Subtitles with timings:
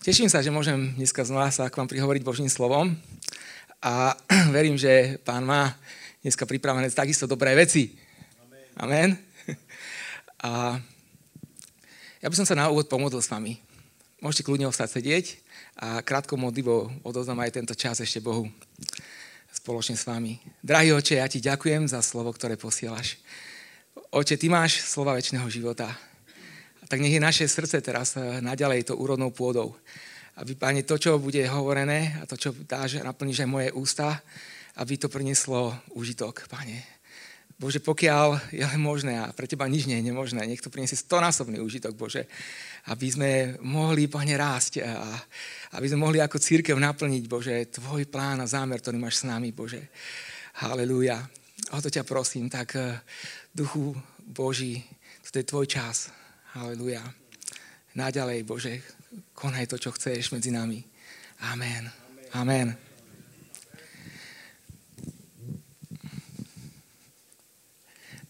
[0.00, 2.96] Teším sa, že môžem dneska znova sa k vám prihovoriť Božím slovom
[3.84, 4.16] a
[4.56, 5.76] verím, že pán má
[6.24, 8.00] dneska pripravené takisto dobré veci.
[8.80, 9.12] Amen.
[10.48, 10.80] A
[12.24, 13.60] ja by som sa na úvod pomodlil s vami.
[14.24, 15.36] Môžete kľudne ostať sedieť
[15.76, 18.48] a krátko modlivou odoznám aj tento čas ešte Bohu
[19.52, 20.40] spoločne s vami.
[20.64, 23.20] Drahý oče, ja ti ďakujem za slovo, ktoré posielaš.
[24.16, 25.92] Oče, ty máš slova väčšného života
[26.90, 29.78] tak nech je naše srdce teraz eh, naďalej to úrodnou pôdou.
[30.42, 34.18] Aby, Pane, to, čo bude hovorené a to, čo dáš, naplníš aj moje ústa,
[34.82, 36.82] aby to prinieslo užitok, Pane.
[37.60, 40.96] Bože, pokiaľ je len možné a pre Teba nič nie je nemožné, nech to priniesie
[40.96, 42.24] stonásobný užitok, Bože,
[42.88, 43.30] aby sme
[43.60, 45.12] mohli, Pane, rásť a
[45.76, 49.52] aby sme mohli ako církev naplniť, Bože, Tvoj plán a zámer, ktorý máš s nami,
[49.52, 49.92] Bože.
[50.64, 51.20] Halelúja.
[51.76, 52.96] O to ťa prosím, tak eh,
[53.52, 53.92] Duchu
[54.24, 54.80] Boží,
[55.30, 56.19] to je Tvoj čas.
[56.50, 56.98] Haleluja.
[57.94, 58.82] Naďalej, Bože,
[59.38, 60.82] konaj to, čo chceš medzi nami.
[61.46, 61.86] Amen.
[62.34, 62.74] Amen.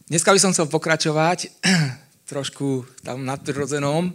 [0.04, 1.48] Dneska by som chcel pokračovať
[2.30, 4.12] trošku tam nadprirodzenom.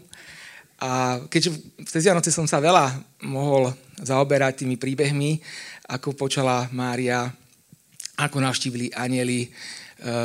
[0.86, 1.58] A keďže
[1.90, 2.94] tej Vianoce som sa veľa
[3.26, 3.74] mohol
[4.06, 5.42] zaoberať tými príbehmi,
[5.90, 7.26] ako počala Mária,
[8.22, 9.50] ako navštívili anieli,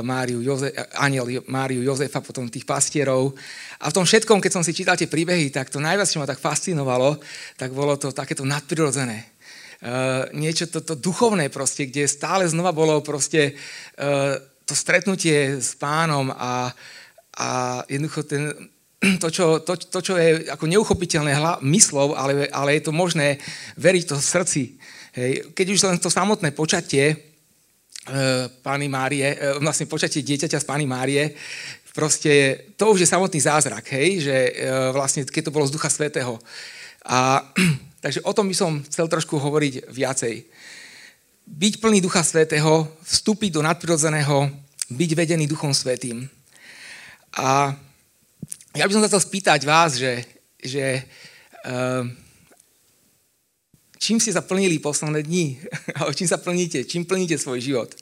[0.02, 3.38] Máriu, Joze, aniel Máriu Jozefa, potom tých pastierov.
[3.78, 6.26] A v tom všetkom, keď som si čítal tie príbehy, tak to najviac, čo ma
[6.26, 7.22] tak fascinovalo,
[7.54, 9.30] tak bolo to takéto nadprirodzené.
[9.80, 13.56] Uh, niečo toto to duchovné proste, kde stále znova bolo proste
[14.70, 16.70] to stretnutie s pánom a,
[17.34, 17.48] a
[17.91, 18.54] jednoducho ten,
[19.22, 23.42] to, čo, to, to, čo je ako neuchopiteľné hla, myslov, ale, ale je to možné
[23.74, 24.62] veriť to v srdci.
[25.18, 25.50] Hej.
[25.58, 27.29] Keď už len to samotné počatie,
[28.64, 31.36] Pány Márie, e, vlastne počatie dieťaťa z Pány Márie,
[31.92, 34.52] proste to už je samotný zázrak, hej, že e,
[34.88, 36.40] vlastne keď to bolo z Ducha Svetého.
[37.04, 37.44] A,
[38.04, 40.34] takže o tom by som chcel trošku hovoriť viacej.
[41.44, 44.48] Byť plný Ducha Svetého, vstúpiť do nadprirodzeného,
[44.91, 46.25] byť vedený Duchom Svetým.
[47.36, 47.76] A
[48.75, 50.25] ja by som sa chcel spýtať vás, že,
[50.62, 51.04] že
[51.66, 52.06] uh,
[54.00, 55.61] čím ste sa plnili posledné dni,
[56.00, 57.93] alebo čím sa plníte, čím plníte svoj život.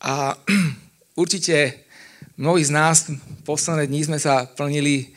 [0.00, 0.32] A
[1.20, 1.84] určite
[2.40, 3.12] mnohí z nás
[3.44, 5.12] posledné dni sme sa plnili...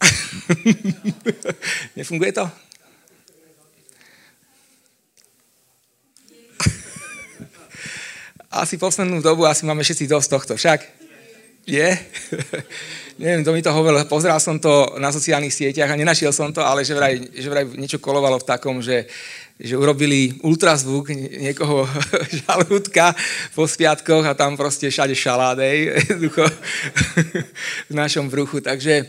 [1.96, 2.44] Nefunguje to?
[8.60, 10.99] Asi poslednú dobu asi máme všetci dosť tohto, však?
[11.70, 11.86] Je?
[13.20, 16.64] neviem, kto mi to hovoril, pozeral som to na sociálnych sieťach a nenašiel som to,
[16.64, 19.04] ale že vraj, že vraj niečo kolovalo v takom, že,
[19.60, 21.84] že urobili ultrazvuk niekoho
[22.48, 23.12] žalúdka
[23.52, 25.76] po spiatkoch a tam proste všade šaládej
[27.90, 28.64] v našom bruchu.
[28.64, 29.04] Takže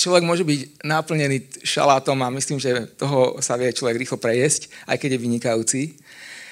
[0.00, 4.96] človek môže byť naplnený šalátom a myslím, že toho sa vie človek rýchlo prejesť, aj
[4.96, 5.82] keď je vynikajúci.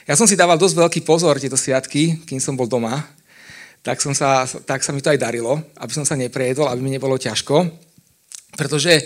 [0.05, 3.09] Ja som si dával dosť veľký pozor tieto sviatky, kým som bol doma,
[3.81, 6.93] tak, som sa, tak sa mi to aj darilo, aby som sa neprejedol, aby mi
[6.93, 7.65] nebolo ťažko.
[8.51, 9.01] Pretože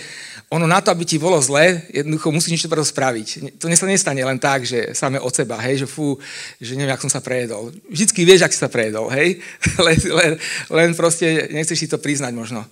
[0.49, 3.59] ono na to, aby ti bolo zle, jednoducho musíš niečo preto spraviť.
[3.61, 6.17] To sa nestane len tak, že samé od seba, hej, že fú,
[6.59, 7.71] že neviem, jak som sa prejedol.
[7.93, 9.39] Vždycky vieš, ak si sa prejedol, hej,
[9.87, 10.33] len, len,
[10.73, 12.65] len proste nechceš si to priznať možno.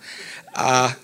[0.56, 0.96] A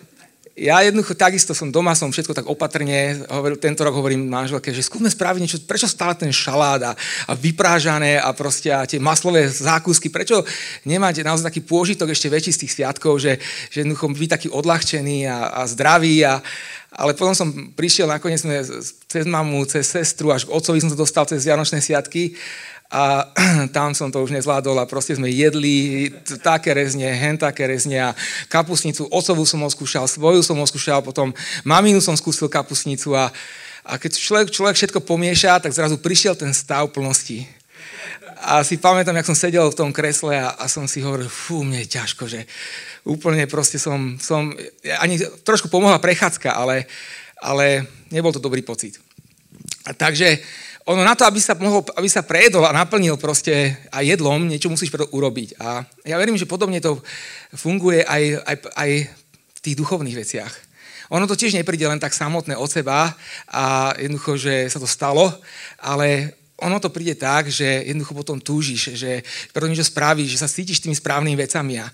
[0.59, 4.83] ja jednoducho takisto som doma, som všetko tak opatrne, hovoril, tento rok hovorím manželke, že
[4.83, 6.93] skúsme spraviť niečo, prečo stále ten šalát a,
[7.31, 10.43] a vyprážané a proste a tie maslové zákusky, prečo
[10.83, 13.39] nemať naozaj taký pôžitok ešte väčší z tých sviatkov, že,
[13.71, 16.43] že jednoducho byť taký odľahčený a, a zdravý a,
[16.99, 17.49] ale potom som
[17.79, 18.59] prišiel, nakoniec sme
[19.07, 22.35] cez mamu, cez sestru, až k otcovi som to dostal cez Vianočné sviatky
[22.89, 23.29] a
[23.77, 26.09] tam som to už nezvládol a proste sme jedli
[26.41, 28.11] také rezne, hen také rezne a
[28.49, 31.37] kapusnicu, ocovú som oskúšal, svoju som oskúšal, potom
[31.69, 33.29] maminu som skúsil kapusnicu a,
[33.85, 37.45] a keď človek, človek všetko pomieša, tak zrazu prišiel ten stav plnosti.
[38.39, 41.67] A si pamätám, jak som sedel v tom kresle a, a som si hovoril, fú,
[41.67, 42.47] mne je ťažko, že
[43.05, 44.55] úplne proste som, som
[45.03, 46.87] ani trošku pomohla prechádzka, ale,
[47.43, 48.97] ale nebol to dobrý pocit.
[49.85, 50.39] A takže
[50.89, 54.73] ono na to, aby sa, mohol, aby sa prejedol a naplnil proste aj jedlom, niečo
[54.73, 55.61] musíš preto urobiť.
[55.61, 56.97] A ja verím, že podobne to
[57.53, 58.91] funguje aj, aj, aj
[59.29, 60.53] v tých duchovných veciach.
[61.13, 63.13] Ono to tiež nepríde len tak samotné od seba
[63.53, 65.29] a jednoducho, že sa to stalo,
[65.77, 69.23] ale ono to príde tak, že jednoducho potom túžiš, že
[69.55, 71.79] preto niečo spravíš, že sa cítiš tými správnymi vecami.
[71.79, 71.87] A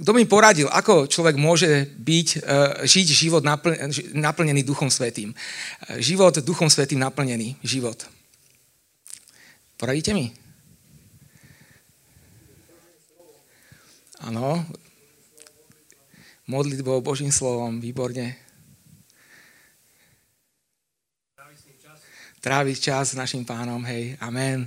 [0.00, 2.38] kto mi poradil, ako človek môže byť, e,
[2.88, 3.42] žiť život
[4.16, 5.34] naplnený Duchom Svetým.
[5.34, 5.36] E,
[6.00, 8.17] život Duchom Svetým naplnený život.
[9.78, 10.34] Poradíte mi?
[14.26, 14.66] Áno.
[16.50, 18.34] Modlitbou, Božím slovom, výborne.
[22.42, 24.66] Tráviť čas s našim pánom, hej, amen.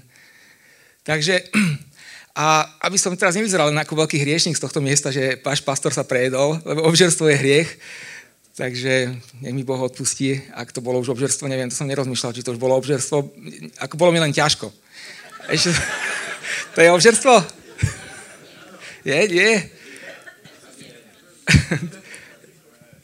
[1.04, 1.44] Takže,
[2.40, 5.92] a aby som teraz nevyzeral len ako veľký hriešnik z tohto miesta, že váš pastor
[5.92, 7.70] sa prejedol, lebo obžerstvo je hriech,
[8.56, 12.44] takže nech mi Boh odpustí, ak to bolo už obžerstvo, neviem, to som nerozmýšľal, či
[12.44, 13.18] to už bolo obžerstvo,
[13.80, 14.72] ako bolo mi len ťažko.
[15.48, 15.72] Ešte,
[16.76, 17.34] to je obžerstvo?
[19.02, 19.52] Je, je.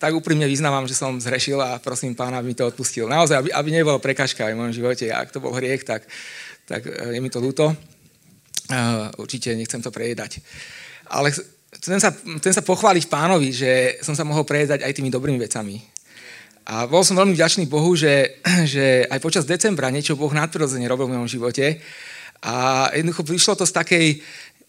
[0.01, 3.09] tak úprimne vyznávam, že som zhrešil a prosím pána, aby mi to odpustil.
[3.09, 5.09] Naozaj, aby, aby nebolo prekažka aj v mojom živote.
[5.09, 6.05] Ak to bol hriech, tak,
[6.69, 7.73] tak je mi to ľúto.
[9.17, 10.37] Určite nechcem to prejedať.
[11.09, 11.33] Ale
[11.81, 15.79] chcem sa, chcem sa pochváliť pánovi, že som sa mohol prejedať aj tými dobrými vecami.
[16.67, 18.43] A bol som veľmi vďačný Bohu, že,
[18.73, 21.79] že aj počas decembra niečo Boh nadprirodzene robil v mojom živote.
[22.43, 24.07] A jednoducho prišlo to z takej,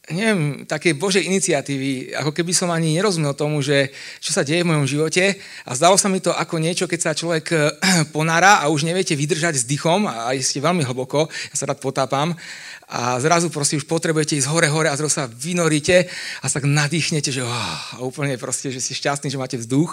[0.09, 3.93] neviem, také Božej iniciatívy, ako keby som ani nerozumel tomu, že
[4.25, 5.37] čo sa deje v mojom živote
[5.69, 7.53] a zdalo sa mi to ako niečo, keď sa človek
[8.17, 12.33] ponára a už neviete vydržať s dýchom a ste veľmi hlboko, ja sa rád potápam
[12.89, 16.09] a zrazu proste už potrebujete ísť hore, hore a zrazu sa vynoríte
[16.41, 19.93] a sa nadýchnete, že oh, úplne proste, že ste šťastní, že máte vzduch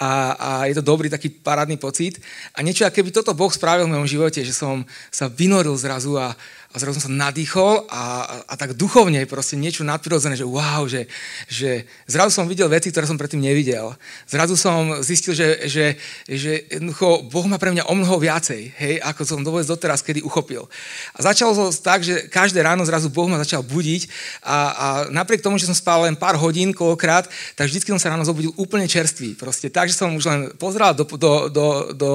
[0.00, 2.16] a, a je to dobrý taký parádny pocit.
[2.56, 4.80] A niečo, keby toto Boh spravil v mojom živote, že som
[5.12, 6.32] sa vynoril zrazu a,
[6.72, 11.04] a zrazu som sa nadýchol a, a, tak duchovne proste niečo nadprirodzené, že wow, že,
[11.44, 13.92] že zrazu som videl veci, ktoré som predtým nevidel.
[14.24, 18.94] Zrazu som zistil, že, že, že jednoducho Boh má pre mňa o mnoho viacej, hej,
[19.04, 20.64] ako som vôbec doteraz kedy uchopil.
[21.12, 24.08] A začalo to tak, že každé ráno zrazu Boh ma začal budiť
[24.40, 28.16] a, a napriek tomu, že som spal len pár hodín koľkokrát, tak vždy som sa
[28.16, 29.36] ráno zobudil úplne čerstvý.
[29.36, 32.12] Proste tak, že som už len pozeral do, do, do, do,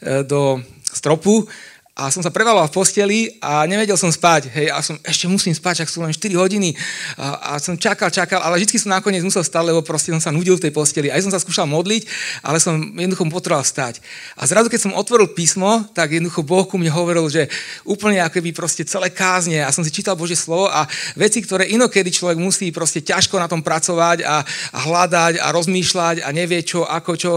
[0.00, 1.48] e, do stropu
[1.92, 4.48] a som sa prevaloval v posteli a nevedel som spať.
[4.48, 6.72] Hej, a som ešte musím spať, ak sú len 4 hodiny.
[7.20, 10.32] A, a som čakal, čakal, ale vždy som nakoniec musel stať, lebo proste som sa
[10.32, 11.12] nudil v tej posteli.
[11.12, 12.08] Aj som sa skúšal modliť,
[12.40, 14.00] ale som jednoducho potreboval stať.
[14.40, 17.52] A zrazu, keď som otvoril písmo, tak jednoducho Boh ku mne hovoril, že
[17.84, 19.60] úplne ako by proste celé kázne.
[19.60, 23.52] A som si čítal Božie slovo a veci, ktoré inokedy človek musí proste ťažko na
[23.52, 24.40] tom pracovať a,
[24.72, 27.32] a hľadať a rozmýšľať a nevie čo, ako čo.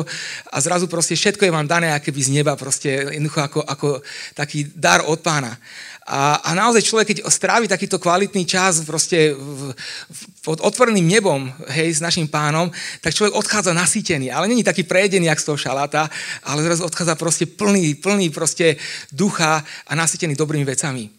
[0.48, 3.88] A zrazu proste všetko je vám dané akéby z neba, proste jednoducho ako, ako
[4.46, 5.58] taký dar od pána.
[6.06, 11.50] A, a naozaj človek, keď strávi takýto kvalitný čas proste v, v, pod otvoreným nebom,
[11.74, 12.70] hej, s našim pánom,
[13.02, 14.30] tak človek odchádza nasýtený.
[14.30, 16.06] Ale není taký prejedený, jak z toho šaláta,
[16.46, 18.78] ale zrazu odchádza proste plný, plný proste
[19.10, 21.10] ducha a nasýtený dobrými vecami.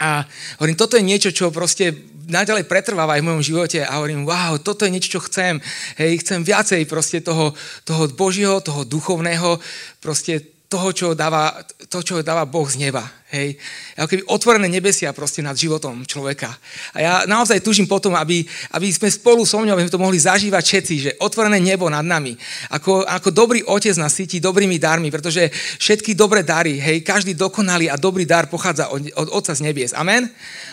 [0.00, 0.24] A
[0.60, 1.92] hovorím, toto je niečo, čo proste
[2.26, 5.60] naďalej pretrváva aj v mojom živote a hovorím, wow, toto je niečo, čo chcem.
[6.00, 7.52] Hej, chcem viacej proste toho,
[7.84, 9.60] toho Božieho, toho duchovného,
[10.00, 11.54] proste toho, čo dáva,
[11.86, 13.06] to, čo dáva Boh z neba.
[13.30, 13.54] Hej.
[13.94, 16.50] Ako keby otvorené nebesia proste nad životom človeka.
[16.90, 18.42] A ja naozaj tužím potom, aby,
[18.74, 22.02] aby sme spolu so mňou aby sme to mohli zažívať všetci, že otvorené nebo nad
[22.02, 22.34] nami.
[22.74, 27.86] Ako, ako dobrý otec nás cíti dobrými darmi, pretože všetky dobré dary, hej, každý dokonalý
[27.86, 29.94] a dobrý dar pochádza od, od Otca z nebies.
[29.94, 30.26] Amen?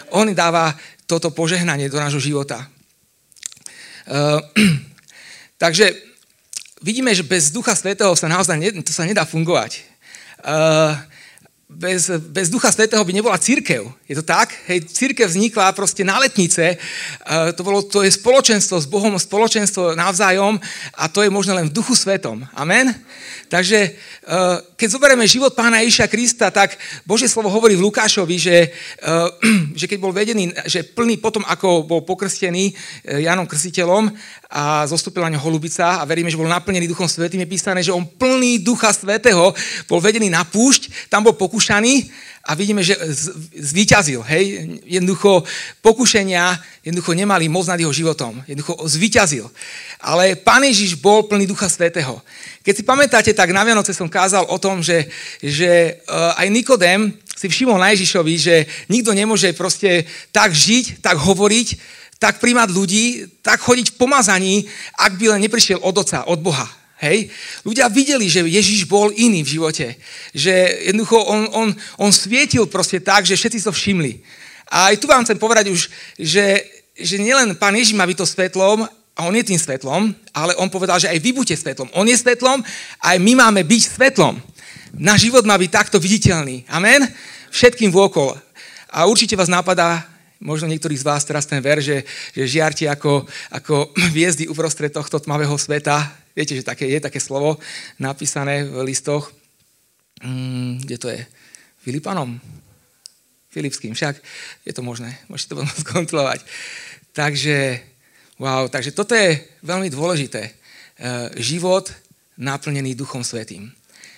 [0.10, 0.74] On dáva
[1.06, 2.66] toto požehnanie do nášho života.
[4.10, 4.42] Uh,
[5.64, 6.13] takže
[6.84, 9.80] vidíme, že bez Ducha Svetého sa naozaj ne, to sa nedá fungovať.
[10.44, 10.92] Uh,
[11.72, 13.88] bez, bez Ducha Svetého by nebola církev.
[14.06, 14.54] Je to tak?
[14.68, 16.78] Hej, církev vznikla proste na letnice.
[17.24, 20.60] Uh, to, bolo, to je spoločenstvo s Bohom, spoločenstvo navzájom
[21.00, 22.44] a to je možno len v Duchu Svetom.
[22.54, 22.92] Amen?
[23.54, 26.74] Takže uh, keď zoberieme život pána Iša Krista, tak
[27.06, 28.74] Božie slovo hovorí v Lukášovi, že,
[29.06, 29.30] uh,
[29.80, 32.74] že keď bol vedený, že plný potom, ako bol pokrstený
[33.06, 34.10] Janom Krstiteľom
[34.50, 38.10] a zostúpila ňo holubica a veríme, že bol naplnený Duchom Svetým, je písané, že on
[38.10, 39.54] plný Ducha Svetého
[39.86, 42.10] bol vedený na púšť, tam bol pokúšaný
[42.44, 43.00] a vidíme, že
[43.56, 44.20] zvíťazil.
[44.28, 44.68] Hej?
[44.84, 45.48] Jednoducho
[45.80, 48.44] pokušenia jednoducho nemali moc nad jeho životom.
[48.44, 49.48] Jednoducho zvíťazil.
[50.04, 52.20] Ale Pán Ježiš bol plný Ducha Svetého.
[52.60, 55.08] Keď si pamätáte, tak na Vianoce som kázal o tom, že,
[55.40, 58.56] že eh, aj Nikodem si všimol na Ježišovi, že
[58.92, 60.04] nikto nemôže proste
[60.36, 61.68] tak žiť, tak hovoriť,
[62.20, 63.06] tak príjmať ľudí,
[63.40, 64.56] tak chodiť v pomazaní,
[65.00, 66.83] ak by len neprišiel od Otca, od Boha.
[67.04, 67.28] Hej?
[67.68, 70.00] Ľudia videli, že Ježiš bol iný v živote.
[70.32, 70.54] Že
[70.88, 71.70] jednoducho on, on,
[72.00, 74.24] on svietil proste tak, že všetci to všimli.
[74.72, 76.64] A aj tu vám chcem povedať už, že,
[76.96, 80.74] že nielen Pán Ježiš má byť to svetlom, a on je tým svetlom, ale on
[80.74, 81.86] povedal, že aj vy buďte svetlom.
[81.94, 82.66] On je svetlom
[82.98, 84.42] aj my máme byť svetlom.
[84.98, 86.66] Náš život má byť takto viditeľný.
[86.66, 87.06] Amen?
[87.54, 88.34] Všetkým vôkol.
[88.90, 90.10] A určite vás napadá
[90.44, 92.04] možno niektorí z vás teraz ten ver, že,
[92.36, 96.23] že žiarte ako, ako hviezdy uprostred tohto tmavého sveta.
[96.34, 97.62] Viete, že také je také slovo
[98.02, 99.30] napísané v listoch.
[100.26, 101.22] Mm, kde to je?
[101.86, 102.42] Filipanom?
[103.54, 104.18] Filipským, však
[104.66, 106.42] je to možné, môžete to potom skontrolovať.
[107.14, 107.78] Takže,
[108.42, 110.42] wow, takže toto je veľmi dôležité.
[110.42, 110.52] E,
[111.38, 111.94] život
[112.42, 113.70] naplnený Duchom Svetým.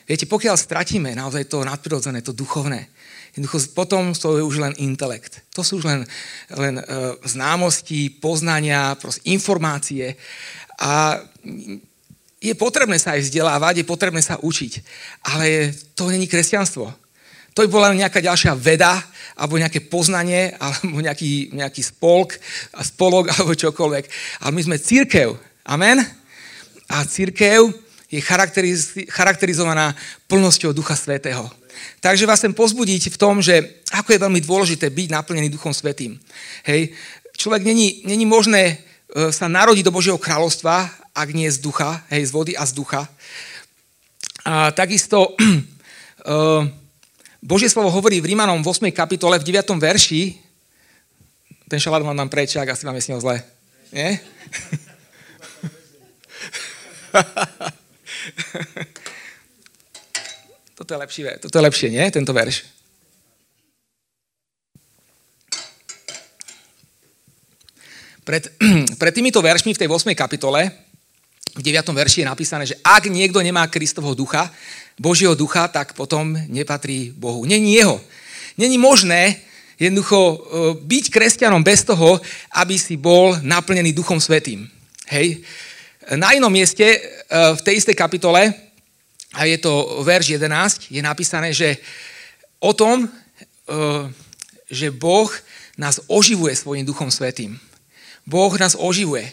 [0.07, 2.87] Viete, pokiaľ stratíme naozaj to nadprirodzené, to duchovné,
[3.33, 5.41] jednoducho potom to je už len intelekt.
[5.57, 6.01] To sú už len,
[6.53, 8.93] len uh, známosti, poznania,
[9.25, 10.13] informácie.
[10.77, 11.19] A
[12.45, 14.73] je potrebné sa aj vzdelávať, je potrebné sa učiť.
[15.33, 16.85] Ale to není kresťanstvo.
[17.55, 18.99] To by bola nejaká ďalšia veda,
[19.39, 22.37] alebo nejaké poznanie, alebo nejaký, nejaký spolk,
[22.83, 24.03] spolok, alebo čokoľvek.
[24.45, 25.33] Ale my sme církev.
[25.65, 26.03] Amen?
[26.91, 27.73] A církev
[28.11, 29.97] je charakteriz, charakterizovaná
[30.29, 31.49] plnosťou Ducha Svetého.
[31.99, 36.15] Takže vás chcem pozbudiť v tom, že ako je veľmi dôležité byť naplnený Duchom Svetým.
[36.63, 36.93] Hej.
[37.35, 38.75] Človek není, není možné e,
[39.35, 43.07] sa narodiť do Božieho kráľovstva, ak nie z ducha, hej, z vody a z ducha.
[44.43, 46.67] A takisto uh,
[47.55, 48.91] Božie slovo hovorí v Rímanom v 8.
[48.91, 49.63] kapitole, v 9.
[49.79, 50.35] verši,
[51.71, 53.41] ten šalát mám tam preč, ak asi vám je s ním zle.
[53.95, 54.19] Nie?
[60.75, 62.03] toto je lepšie, toto je lepšie, nie?
[62.11, 62.75] Tento verš.
[68.25, 68.49] Pred,
[69.01, 70.11] pred týmito veršmi v tej 8.
[70.17, 70.84] kapitole,
[71.55, 71.87] v 9.
[71.95, 74.51] verši je napísané, že ak niekto nemá Kristovho ducha,
[74.99, 77.47] Božieho ducha, tak potom nepatrí Bohu.
[77.47, 77.99] Není jeho.
[78.59, 79.39] Není možné
[79.79, 80.37] jednoducho e,
[80.79, 82.19] byť kresťanom bez toho,
[82.55, 84.67] aby si bol naplnený Duchom Svetým.
[85.11, 85.43] Hej.
[86.15, 88.55] Na inom mieste e, v tej istej kapitole,
[89.35, 91.75] a je to verš 11, je napísané, že
[92.63, 93.07] o tom, e,
[94.71, 95.27] že Boh
[95.75, 97.59] nás oživuje svojim Duchom Svetým.
[98.23, 99.27] Boh nás oživuje.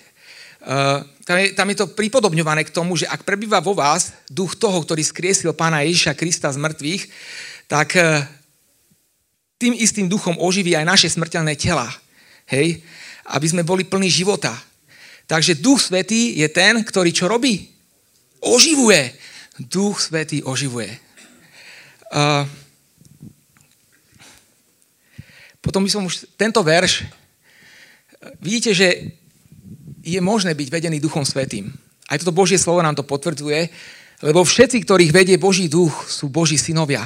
[1.22, 4.74] Tam, je, tam je to pripodobňované k tomu, že ak prebýva vo vás duch toho,
[4.82, 7.02] ktorý skriesil pána Ježiša Krista z mŕtvych,
[7.70, 8.26] tak uh,
[9.62, 11.86] tým istým duchom oživí aj naše smrteľné tela.
[12.50, 12.82] Hej?
[13.30, 14.50] Aby sme boli plní života.
[15.30, 17.70] Takže duch svetý je ten, ktorý čo robí?
[18.42, 19.14] Oživuje.
[19.62, 20.90] Duch svetý oživuje.
[22.10, 22.42] Uh,
[25.62, 27.06] potom by som už tento verš,
[28.42, 29.21] vidíte, že
[30.02, 31.70] je možné byť vedený Duchom Svetým.
[32.10, 33.70] Aj toto Božie slovo nám to potvrdzuje,
[34.22, 37.02] lebo všetci, ktorých vedie Boží duch, sú Boží synovia.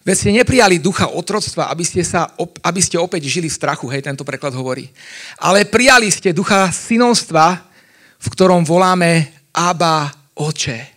[0.00, 2.32] Veď ste neprijali ducha otroctva, aby ste, sa,
[2.64, 4.88] aby ste opäť žili v strachu, hej, tento preklad hovorí.
[5.36, 7.60] Ale prijali ste ducha synovstva,
[8.16, 10.88] v ktorom voláme Abba Oče.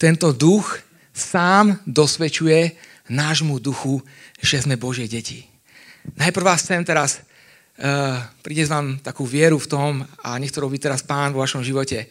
[0.00, 0.80] Tento duch
[1.12, 2.72] sám dosvedčuje
[3.12, 4.00] nášmu duchu,
[4.40, 5.44] že sme Božie deti.
[6.16, 7.20] Najprv vás chcem teraz
[8.44, 12.06] príde vám takú vieru v tom a nech to robí teraz pán vo vašom živote.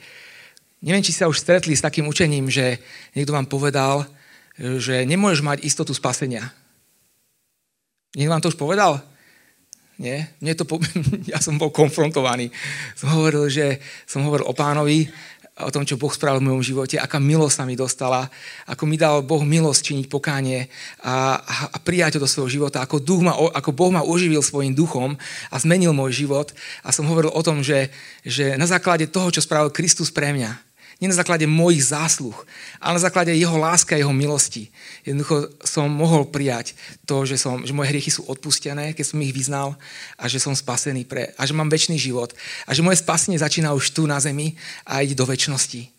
[0.81, 2.79] Neviem, či sa už stretli s takým učením, že
[3.13, 4.07] niekto vám povedal,
[4.57, 6.49] že nemôžeš mať istotu spasenia.
[8.17, 8.97] Niekto vám to už povedal?
[9.99, 10.31] Nie?
[10.39, 10.79] Mne to po...
[11.31, 12.49] ja som bol konfrontovaný.
[12.95, 15.05] Som hovoril, že som hovoril o pánovi
[15.65, 18.31] o tom, čo Boh spravil v mojom živote, aká milosť sa mi dostala,
[18.63, 20.71] ako mi dal Boh milosť činiť pokánie
[21.03, 21.39] a,
[21.75, 25.19] a prijať to do svojho života, ako, duch ma, ako Boh ma oživil svojim duchom
[25.51, 26.55] a zmenil môj život.
[26.83, 27.91] A som hovoril o tom, že,
[28.23, 30.68] že na základe toho, čo spravil Kristus pre mňa,
[30.99, 32.35] nie na základe mojich zásluh,
[32.75, 34.67] ale na základe jeho lásky a jeho milosti.
[35.07, 36.75] Jednoducho som mohol prijať
[37.07, 39.79] to, že, som, že moje hriechy sú odpustené, keď som ich vyznal
[40.19, 42.35] a že som spasený pre, a že mám väčší život.
[42.67, 45.98] A že moje spasenie začína už tu na zemi a ide do väčšnosti.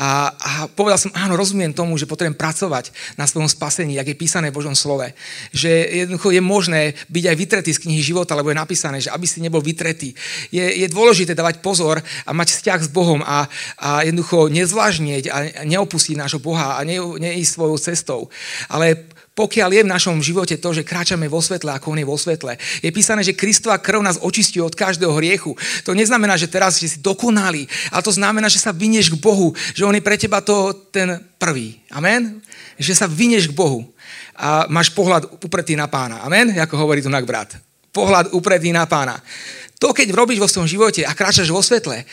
[0.00, 2.88] A, a povedal som, áno, rozumiem tomu, že potrebujem pracovať
[3.20, 5.12] na svojom spasení, jak je písané v Božom slove.
[5.52, 5.68] Že
[6.08, 6.80] jednoducho je možné
[7.12, 10.16] byť aj vytretý z knihy života, lebo je napísané, že aby si nebol vytretý.
[10.48, 13.44] Je, je dôležité dávať pozor a mať vzťah s Bohom a,
[13.76, 15.36] a jednoducho nezvlážnieť a
[15.68, 18.20] neopustiť nášho Boha a ne, neísť svojou cestou.
[18.72, 22.18] Ale pokiaľ je v našom živote to, že kráčame vo svetle, ako on je vo
[22.18, 22.58] svetle.
[22.82, 25.54] Je písané, že Kristová krv nás očistí od každého hriechu.
[25.86, 29.54] To neznamená, že teraz že si dokonalý, ale to znamená, že sa vynieš k Bohu,
[29.72, 31.78] že on je pre teba to ten prvý.
[31.94, 32.42] Amen?
[32.76, 33.86] Že sa vynieš k Bohu
[34.34, 36.20] a máš pohľad upretý na pána.
[36.26, 36.50] Amen?
[36.56, 37.54] Ako hovorí tu brat.
[37.94, 39.20] Pohľad upretý na pána.
[39.80, 42.04] To, keď robíš vo svojom živote a kráčaš vo svetle,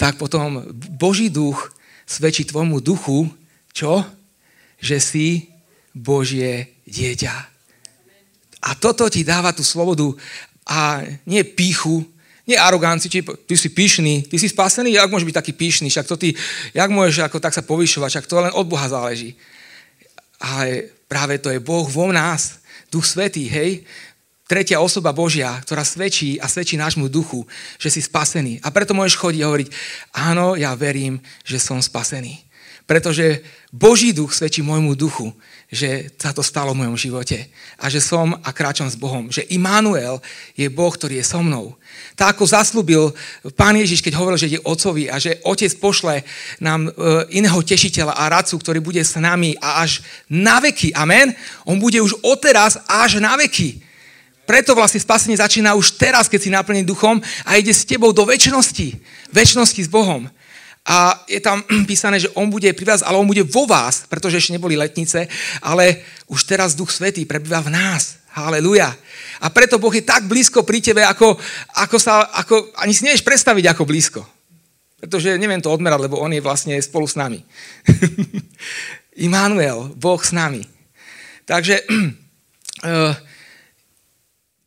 [0.00, 0.64] tak potom
[0.96, 1.76] Boží duch
[2.08, 3.28] svedčí tvojmu duchu,
[3.76, 4.00] čo?
[4.80, 5.52] Že si
[5.94, 7.34] Božie dieťa.
[8.60, 10.12] A toto ti dáva tú slobodu
[10.68, 12.04] a nie píchu,
[12.44, 16.06] nie aroganci, či ty si píšný, ty si spasený, jak môžeš byť taký píšný, však
[16.08, 16.28] to ty,
[16.74, 19.38] jak môžeš ako tak sa povyšovať, však to len od Boha záleží.
[20.42, 22.58] Ale práve to je Boh vo nás,
[22.90, 23.86] Duch Svetý, hej,
[24.50, 27.46] tretia osoba Božia, ktorá svedčí a svedčí nášmu duchu,
[27.78, 28.58] že si spasený.
[28.66, 29.68] A preto môžeš chodiť a hovoriť,
[30.10, 32.49] áno, ja verím, že som spasený.
[32.90, 33.38] Pretože
[33.70, 35.30] Boží duch svedčí môjmu duchu,
[35.70, 37.46] že sa to stalo v mojom živote
[37.78, 39.30] a že som a kráčam s Bohom.
[39.30, 40.18] Že Immanuel
[40.58, 41.78] je Boh, ktorý je so mnou.
[42.18, 43.14] Tak ako zaslúbil
[43.54, 46.26] pán Ježiš, keď hovoril, že ide otcovi a že otec pošle
[46.58, 50.90] nám e, iného tešiteľa a radcu, ktorý bude s nami a až na veky.
[50.90, 51.30] Amen?
[51.62, 53.78] On bude už odteraz až na veky.
[54.42, 58.26] Preto vlastne spasenie začína už teraz, keď si naplnený duchom a ide s tebou do
[58.26, 58.98] väčšnosti.
[59.30, 60.26] Väčšnosti s Bohom.
[60.86, 61.60] A je tam
[61.90, 65.28] písané, že on bude pri vás, ale on bude vo vás, pretože ešte neboli letnice,
[65.60, 68.20] ale už teraz Duch Svetý prebýva v nás.
[68.30, 68.94] Haleluja.
[69.42, 71.34] A preto Boh je tak blízko pri tebe, ako,
[71.74, 74.22] ako sa, ako, ani si nevieš predstaviť, ako blízko.
[75.00, 77.42] Pretože neviem to odmerať, lebo on je vlastne spolu s nami.
[79.26, 80.62] Immanuel, Boh s nami.
[81.42, 83.10] Takže uh,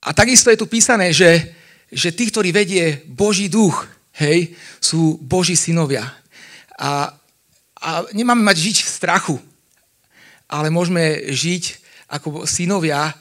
[0.07, 1.53] a takisto je tu písané, že,
[1.87, 6.05] že tí, ktorí vedie Boží duch, hej, sú Boží synovia.
[6.77, 7.13] A,
[7.77, 9.35] a nemáme mať žiť v strachu,
[10.49, 11.81] ale môžeme žiť
[12.13, 13.13] ako synovia e,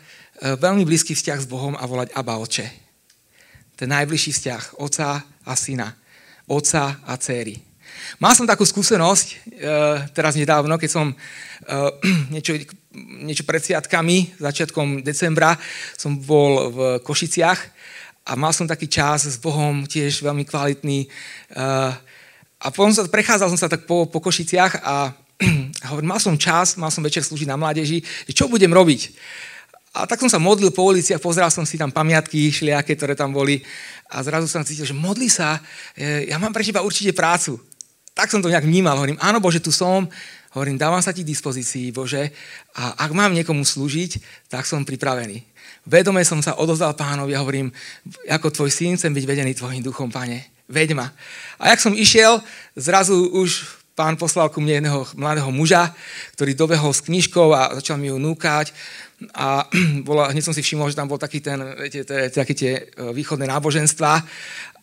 [0.60, 2.68] veľmi blízky vzťah s Bohom a volať Abba Oče.
[3.76, 5.96] Ten najbližší vzťah oca a syna,
[6.44, 7.56] oca a céry.
[8.20, 9.34] Mal som takú skúsenosť e,
[10.12, 11.16] teraz nedávno, keď som e,
[12.34, 12.52] niečo,
[13.24, 15.56] niečo pred sviatkami, začiatkom decembra,
[15.96, 17.60] som bol v Košiciach
[18.22, 21.10] a mal som taký čas s Bohom, tiež veľmi kvalitný.
[21.52, 21.90] Uh,
[22.62, 25.10] a potom sa, prechádzal som sa tak po, po Košiciach a
[25.90, 29.10] hovorím, mal som čas, mal som večer slúžiť na mládeži, čo budem robiť.
[29.92, 33.34] A tak som sa modlil po uliciach, pozeral som si tam pamiatky, šliaké, ktoré tam
[33.34, 33.60] boli
[34.08, 35.60] a zrazu som cítil, že modli sa,
[35.92, 37.60] e, ja mám pre teba určite prácu.
[38.16, 40.08] Tak som to nejak vnímal, hovorím, áno Bože, tu som,
[40.56, 42.32] hovorím, dávam sa ti dispozícii, Bože,
[42.72, 44.16] a ak mám niekomu slúžiť,
[44.48, 45.51] tak som pripravený.
[45.82, 47.74] Vedome som sa odozdal pánovi a hovorím,
[48.30, 50.46] ako tvoj syn chcem byť vedený tvojim duchom, pane.
[50.70, 51.10] Veď ma.
[51.58, 52.38] A jak som išiel,
[52.78, 53.66] zrazu už
[53.98, 55.90] pán poslal ku mne jedného mladého muža,
[56.38, 58.70] ktorý dobehol s knižkou a začal mi ju núkať.
[59.34, 59.66] A
[60.06, 63.50] bola, hneď som si všimol, že tam bol taký ten, viete, také tie e, východné
[63.50, 64.12] náboženstva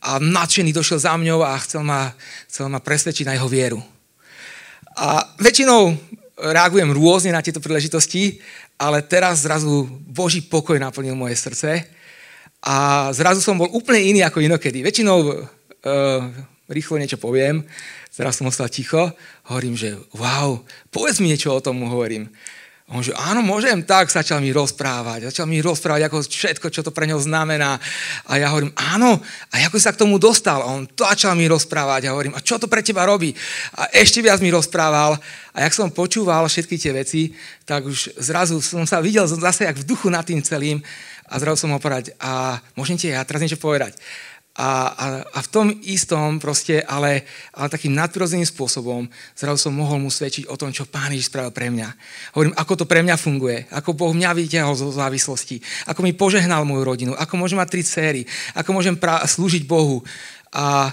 [0.03, 2.11] a nadšený došiel za mňou a chcel ma,
[2.51, 3.79] chcel ma presvedčiť na jeho vieru.
[4.99, 5.95] A väčšinou
[6.39, 8.39] reagujem rôzne na tieto príležitosti,
[8.79, 11.83] ale teraz zrazu Boží pokoj naplnil moje srdce
[12.63, 14.83] a zrazu som bol úplne iný ako inokedy.
[14.83, 15.37] Väčšinou uh,
[16.71, 17.63] rýchlo niečo poviem,
[18.15, 19.11] teraz som ostal ticho,
[19.47, 20.59] hovorím, že wow,
[20.91, 22.31] povedz mi niečo o tom, hovorím.
[22.89, 25.29] On že áno, môžem, tak začal mi rozprávať.
[25.29, 27.77] Začal mi rozprávať ako všetko, čo to pre ňo znamená.
[28.25, 30.65] A ja hovorím, áno, a ako sa k tomu dostal?
[30.65, 33.29] A on začal mi rozprávať a hovorím, a čo to pre teba robí?
[33.77, 35.21] A ešte viac mi rozprával.
[35.53, 37.29] A jak som počúval všetky tie veci,
[37.61, 40.81] tak už zrazu som sa videl zase jak v duchu nad tým celým
[41.29, 43.93] a zrazu som ho povedať, a môžem ti ja teraz niečo povedať.
[44.59, 47.23] A, a, a v tom istom proste, ale,
[47.55, 51.55] ale takým nadprirodzeným spôsobom zrazu som mohol mu svedčiť o tom, čo Pán Ježiš spravil
[51.55, 51.87] pre mňa.
[52.35, 56.67] Hovorím, ako to pre mňa funguje, ako Boh mňa vyťahol zo závislosti, ako mi požehnal
[56.67, 60.03] moju rodinu, ako môžem mať tri céry, ako môžem pra- slúžiť Bohu.
[60.51, 60.91] A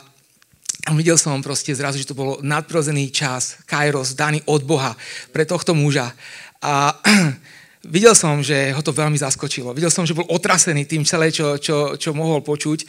[0.87, 4.95] a videl som proste zrazu, že to bol nadprirodzený čas, kairos, daný od Boha
[5.35, 6.15] pre tohto muža.
[6.63, 6.95] A
[7.87, 9.75] videl som, že ho to veľmi zaskočilo.
[9.75, 12.87] Videl som, že bol otrasený tým celé, čo, čo, čo mohol počuť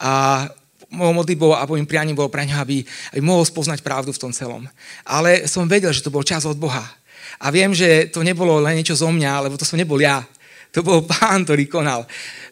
[0.00, 0.44] a
[0.88, 2.80] mojou modlitbou a môjim prianím bolo pre ňa, aby,
[3.12, 4.64] aby mohol spoznať pravdu v tom celom.
[5.04, 6.84] Ale som vedel, že to bol čas od Boha.
[7.38, 10.24] A viem, že to nebolo len niečo zo mňa, lebo to som nebol ja.
[10.72, 12.08] To bol pán, ktorý konal.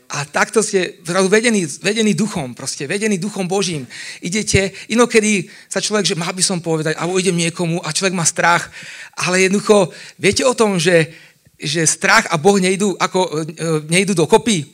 [0.07, 3.83] A takto ste zrazu vedení, vedení duchom, proste vedení duchom Božím.
[4.23, 8.23] Idete, inokedy sa človek, že mal by som povedať, alebo idem niekomu a človek má
[8.23, 8.71] strach,
[9.19, 11.11] ale jednoducho, viete o tom, že
[11.57, 14.69] že strach a Boh nejdú, ako, e, nejdú do kopy.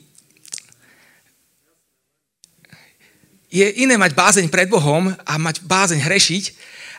[3.53, 6.45] Je iné mať bázeň pred Bohom a mať bázeň hrešiť,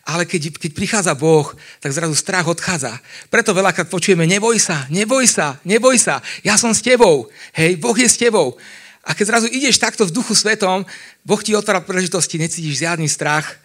[0.04, 1.48] ale keď, keď prichádza Boh,
[1.80, 2.96] tak zrazu strach odchádza.
[3.32, 7.96] Preto veľakrát počujeme, neboj sa, neboj sa, neboj sa, ja som s tebou, hej, Boh
[7.96, 8.56] je s tebou.
[9.04, 10.88] A keď zrazu ideš takto v duchu svetom,
[11.28, 13.60] Boh ti otvára príležitosti, necítiš žiadny strach.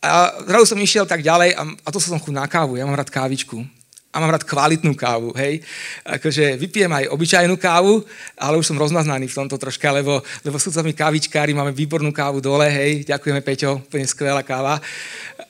[0.00, 2.96] A zrazu som išiel tak ďalej a, a to som chuť na kávu, ja mám
[2.96, 3.81] rád kávičku
[4.12, 5.64] a mám rád kvalitnú kávu, hej.
[6.04, 8.04] Akože vypijem aj obyčajnú kávu,
[8.36, 12.44] ale už som rozmaznaný v tomto troška, lebo, lebo sú mi kávičkári, máme výbornú kávu
[12.44, 13.08] dole, hej.
[13.08, 14.76] Ďakujeme, Peťo, úplne skvelá káva.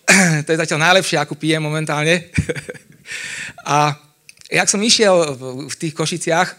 [0.46, 2.30] to je zatiaľ najlepšie, ako pijem momentálne.
[3.74, 3.98] a
[4.46, 5.34] jak som išiel
[5.66, 6.54] v tých Košiciach,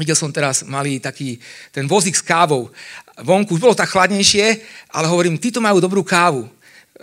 [0.00, 1.36] videl som teraz malý taký
[1.68, 2.72] ten vozík s kávou.
[3.20, 4.64] Vonku už bolo tak chladnejšie,
[4.96, 6.48] ale hovorím, títo majú dobrú kávu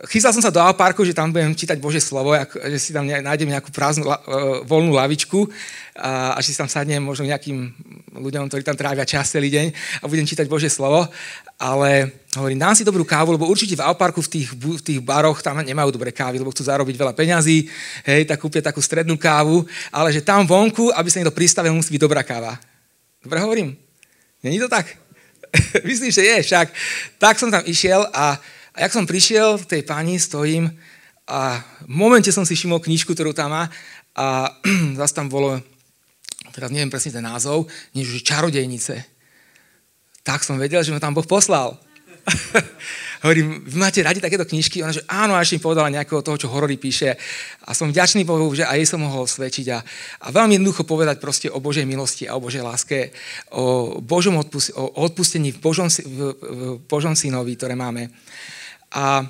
[0.03, 2.35] chystal som sa do Alparku, že tam budem čítať Bože slovo,
[2.67, 4.11] že si tam nájdem nejakú prázdnu, e,
[4.67, 5.47] voľnú lavičku
[5.95, 7.71] a, a že si tam sadnem možno nejakým
[8.11, 9.71] ľuďom, ktorí tam trávia čas celý deň
[10.03, 11.07] a budem čítať Bože slovo.
[11.55, 15.39] Ale hovorím, dám si dobrú kávu, lebo určite v Alparku v tých, v tých baroch
[15.39, 17.63] tam nemajú dobré kávy, lebo chcú zarobiť veľa peňazí,
[18.03, 19.63] hej, tak kúpia takú strednú kávu,
[19.95, 22.59] ale že tam vonku, aby sa niekto pristavil, musí byť dobrá káva.
[23.23, 23.79] Dobre hovorím?
[24.43, 24.91] Není to tak?
[25.87, 26.67] Myslím, že je však.
[27.15, 28.35] Tak som tam išiel a
[28.75, 30.67] a jak som prišiel tej pani, stojím
[31.25, 33.63] a v momente som si všimol knižku, ktorú tam má
[34.15, 34.51] a
[34.99, 35.57] zase tam bolo,
[36.51, 38.99] teraz neviem presne ten názov, niečo, že čarodejnice.
[40.27, 41.79] Tak som vedel, že ma tam Boh poslal.
[43.25, 44.81] Hovorím, vy máte radi takéto knižky?
[44.81, 47.17] Ona, že áno, až mi povedala nejakého toho, čo Horory píše.
[47.65, 49.65] A som vďačný Bohu, že aj jej som mohol svedčiť.
[49.73, 49.79] A,
[50.25, 53.13] a veľmi jednoducho povedať proste o Božej milosti a o Božej láske,
[53.53, 58.09] o Božom odpust, o odpustení v Božom, v, v Božom synovi, ktoré máme.
[58.91, 59.25] A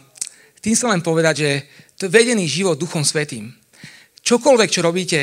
[0.59, 1.51] tým sa len povedať, že
[1.95, 3.53] to je vedený život Duchom Svetým.
[4.25, 5.19] Čokoľvek, čo robíte,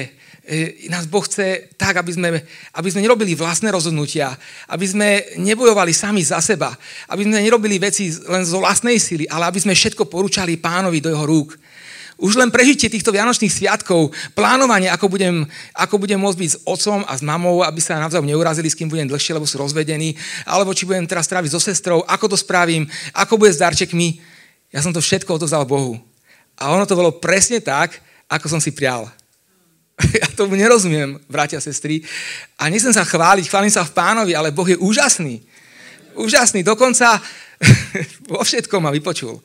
[0.47, 2.29] e, nás Boh chce tak, aby sme,
[2.79, 4.31] aby sme nerobili vlastné rozhodnutia,
[4.71, 5.09] aby sme
[5.43, 6.71] nebojovali sami za seba,
[7.11, 11.11] aby sme nerobili veci len zo vlastnej sily, ale aby sme všetko porúčali pánovi do
[11.11, 11.59] jeho rúk.
[12.23, 15.43] Už len prežitie týchto vianočných sviatkov, plánovanie, ako budem,
[15.75, 18.87] ako budem môcť byť s otcom a s mamou, aby sa navzájom neurazili, s kým
[18.87, 20.15] budem dlhšie, lebo sú rozvedení,
[20.47, 24.23] alebo či budem teraz tráviť so sestrou, ako to spravím, ako bude s darčekmi.
[24.71, 25.99] Ja som to všetko odovzdal Bohu.
[26.63, 27.99] A ono to bolo presne tak,
[28.31, 29.11] ako som si prial.
[30.23, 32.07] Ja tomu nerozumiem, bratia a sestry.
[32.55, 35.43] A nechcem sa chváliť, chválim sa v pánovi, ale Boh je úžasný.
[36.15, 37.19] Úžasný, dokonca
[38.31, 39.43] vo všetkom ma vypočul.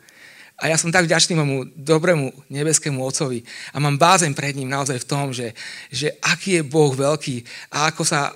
[0.58, 5.06] A ja som tak vďačný môjmu dobrému nebeskému Otcovi a mám bázeň pred ním naozaj
[5.06, 5.54] v tom, že,
[5.94, 8.34] že aký je Boh veľký a ako, sa,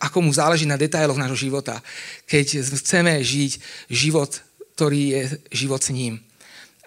[0.00, 1.84] ako, mu záleží na detailoch nášho života,
[2.24, 3.60] keď chceme žiť
[3.92, 4.40] život,
[4.72, 6.16] ktorý je život s ním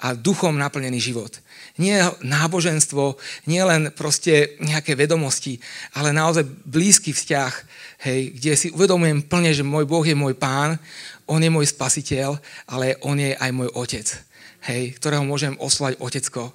[0.02, 1.38] a duchom naplnený život.
[1.78, 5.62] Nie náboženstvo, nie len proste nejaké vedomosti,
[5.94, 7.54] ale naozaj blízky vzťah,
[8.10, 10.82] hej, kde si uvedomujem plne, že môj Boh je môj pán,
[11.30, 14.27] on je môj spasiteľ, ale on je aj môj otec
[14.68, 16.52] hej, ktorého môžem oslať otecko.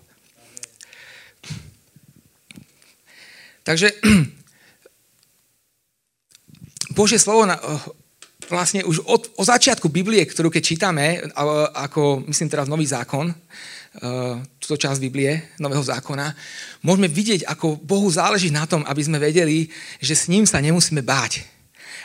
[3.64, 3.96] Takže
[6.98, 7.56] Božie slovo na,
[8.52, 11.24] vlastne už od, od začiatku Biblie, ktorú keď čítame,
[11.72, 13.32] ako myslím teraz Nový zákon,
[14.60, 16.32] túto časť Biblie, Nového zákona,
[16.80, 19.68] môžeme vidieť, ako Bohu záleží na tom, aby sme vedeli,
[20.00, 21.44] že s ním sa nemusíme báť.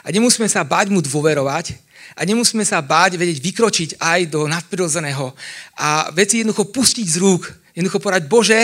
[0.03, 5.33] A nemusíme sa báť mu dôverovať, a nemusíme sa báť vedieť vykročiť aj do nadprirodzeného
[5.75, 7.43] a veci jednoducho pustiť z rúk.
[7.73, 8.59] Jednoducho povedať, Bože,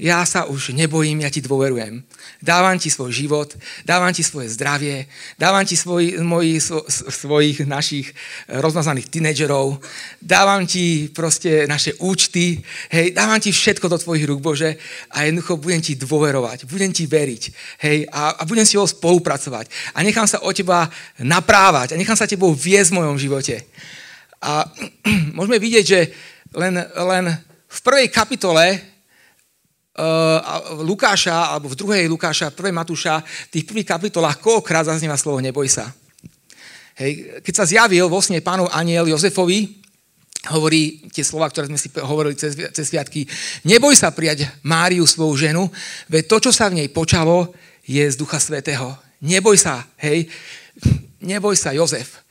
[0.00, 2.00] ja sa už nebojím, ja ti dôverujem.
[2.40, 3.52] Dávam ti svoj život,
[3.84, 5.04] dávam ti svoje zdravie,
[5.36, 8.08] dávam ti svoj, moji, svo, svojich našich
[8.48, 9.76] rozmazaných tínedžerov,
[10.16, 14.80] dávam ti proste naše účty, hej, dávam ti všetko do tvojich rúk, Bože,
[15.12, 17.42] a jednoducho budem ti dôverovať, budem ti veriť,
[17.84, 19.92] hej, a, a budem si ho spolupracovať.
[19.92, 20.88] A nechám sa o teba
[21.20, 23.60] naprávať a nechám sa tebou viesť v mojom živote.
[24.40, 24.64] A
[25.36, 26.00] môžeme vidieť, že
[26.56, 27.24] len, len
[27.68, 28.91] v prvej kapitole
[29.98, 35.40] uh, Lukáša, alebo v druhej Lukáša, prvej Matúša, v tých prvých kapitolách, koľkokrát zaznieva slovo
[35.40, 35.90] neboj sa.
[36.96, 39.80] Hej, keď sa zjavil vo sne pánov aniel Jozefovi,
[40.50, 43.24] hovorí tie slova, ktoré sme si hovorili cez, cez sviatky,
[43.62, 45.70] neboj sa prijať Máriu, svoju ženu,
[46.10, 47.54] veď to, čo sa v nej počalo,
[47.86, 48.94] je z Ducha Svetého.
[49.22, 50.26] Neboj sa, hej,
[51.30, 52.22] neboj sa, Jozef.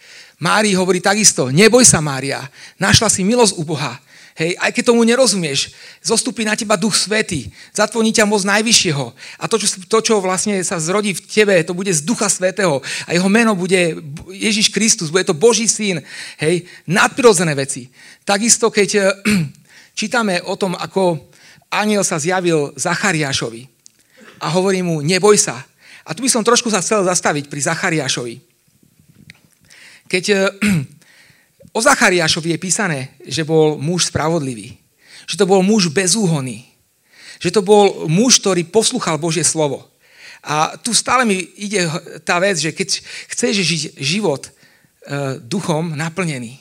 [0.41, 2.41] Márii hovorí takisto, neboj sa, Mária,
[2.82, 3.93] našla si milosť u Boha.
[4.41, 5.69] Hej, aj keď tomu nerozumieš,
[6.01, 9.13] zostupí na teba Duch Svetý, zatvoní ťa moc Najvyššieho.
[9.38, 12.82] A to čo, to, čo vlastne sa zrodí v tebe, to bude z Ducha Svetého.
[13.06, 14.01] A jeho meno bude
[14.34, 16.01] Ježiš Kristus, bude to Boží syn.
[16.41, 17.93] Hej, nadprirodzené veci.
[18.25, 19.06] Takisto, keď eh,
[19.99, 21.21] čítame o tom, ako
[21.69, 23.69] aniel sa zjavil Zachariášovi
[24.41, 25.62] a hovorí mu, neboj sa.
[26.01, 28.41] A tu by som trošku sa chcel zastaviť pri Zachariášovi.
[30.10, 30.49] Keď eh,
[31.71, 34.75] O Zachariášovi je písané, že bol muž spravodlivý.
[35.27, 36.67] Že to bol muž bezúhonný.
[37.39, 39.88] Že to bol muž, ktorý poslúchal Božie slovo.
[40.43, 41.88] A tu stále mi ide
[42.25, 42.89] tá vec, že keď
[43.29, 44.51] chceš žiť život e,
[45.38, 46.57] duchom naplnený,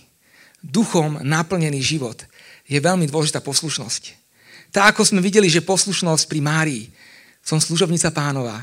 [0.61, 2.21] duchom naplnený život,
[2.69, 4.21] je veľmi dôležitá poslušnosť.
[4.71, 6.85] Tak ako sme videli, že poslušnosť pri Márii,
[7.41, 8.63] som služobnica pánova,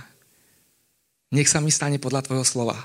[1.34, 2.78] nech sa mi stane podľa tvojho slova.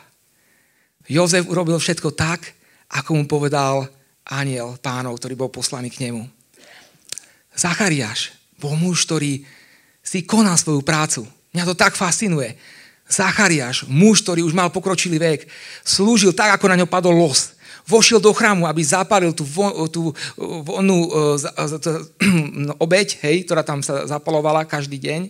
[1.07, 2.57] Jozef urobil všetko tak,
[2.93, 3.89] ako mu povedal
[4.29, 6.29] aniel pánov, ktorý bol poslaný k nemu.
[7.57, 9.43] Zachariáš bol muž, ktorý
[10.05, 11.25] si konal svoju prácu.
[11.57, 12.55] Mňa to tak fascinuje.
[13.09, 15.51] Zachariáš, muž, ktorý už mal pokročilý vek,
[15.85, 17.53] slúžil tak, ako na ňo padol los.
[17.83, 19.45] vošiel do chrámu, aby zapálil tú,
[19.91, 21.11] tú vonnú
[22.67, 25.21] no, obeď, hej, ktorá tam sa zapalovala každý deň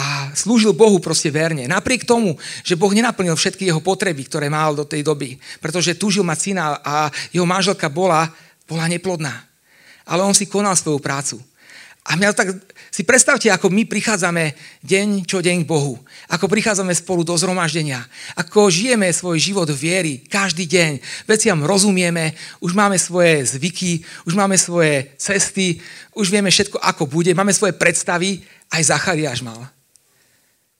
[0.00, 1.68] a slúžil Bohu proste verne.
[1.68, 6.24] Napriek tomu, že Boh nenaplnil všetky jeho potreby, ktoré mal do tej doby, pretože túžil
[6.24, 8.32] mať syna a jeho manželka bola,
[8.64, 9.44] bola neplodná.
[10.08, 11.36] Ale on si konal svoju prácu.
[12.00, 12.56] A mňa tak
[12.88, 16.00] si predstavte, ako my prichádzame deň čo deň k Bohu.
[16.32, 18.00] Ako prichádzame spolu do zhromaždenia.
[18.40, 20.96] Ako žijeme svoj život viery každý deň.
[21.28, 22.32] Veciam rozumieme,
[22.64, 25.76] už máme svoje zvyky, už máme svoje cesty,
[26.16, 27.36] už vieme všetko, ako bude.
[27.36, 28.40] Máme svoje predstavy.
[28.72, 29.79] Aj Zachariáš mal.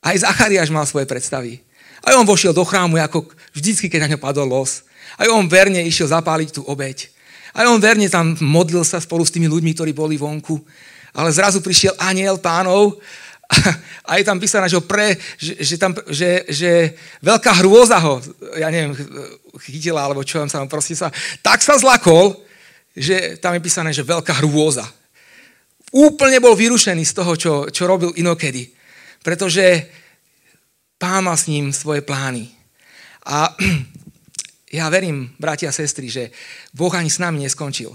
[0.00, 1.60] Aj Zachariáš mal svoje predstavy.
[2.00, 4.88] Aj on vošiel do chrámu, ako vždycky, keď na ňo padol los.
[5.20, 7.12] Aj on verne išiel zapáliť tú obeď.
[7.52, 10.62] Aj on verne tam modlil sa spolu s tými ľuďmi, ktorí boli vonku
[11.14, 12.98] ale zrazu prišiel aniel pánov
[14.08, 18.22] a je tam písané, že, pre, že, že, tam, že, že veľká hrôza ho,
[18.54, 18.94] ja neviem,
[19.66, 21.10] chytila, alebo čo sa proste sa,
[21.42, 22.38] tak sa zlakol,
[22.94, 24.86] že tam je písané, že veľká hrôza.
[25.90, 28.70] Úplne bol vyrušený z toho, čo, čo robil inokedy.
[29.22, 29.88] Pretože
[31.00, 32.48] pán má s ním svoje plány.
[33.26, 33.52] A
[34.78, 36.30] ja verím, bratia a sestry, že
[36.72, 37.92] Boh ani s nami neskončil.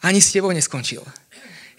[0.00, 1.04] Ani s tebou neskončil.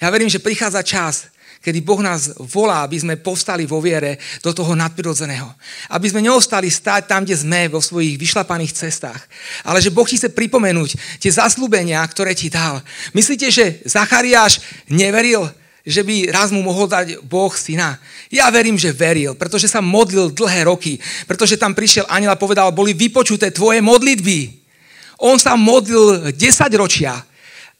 [0.02, 1.16] Ja verím, že prichádza čas,
[1.62, 5.46] kedy Boh nás volá, aby sme povstali vo viere do toho nadprirodzeného.
[5.94, 9.22] Aby sme neostali stáť tam, kde sme, vo svojich vyšlapaných cestách.
[9.62, 12.82] Ale že Boh ti chce pripomenúť tie zaslúbenia, ktoré ti dal.
[13.14, 15.46] Myslíte, že Zachariáš neveril,
[15.82, 17.98] že by raz mu mohol dať Boh syna?
[18.30, 21.02] Ja verím, že veril, pretože sa modlil dlhé roky.
[21.26, 24.62] Pretože tam prišiel aniel a povedal, boli vypočuté tvoje modlitby.
[25.22, 26.38] On sa modlil 10
[26.78, 27.18] ročia,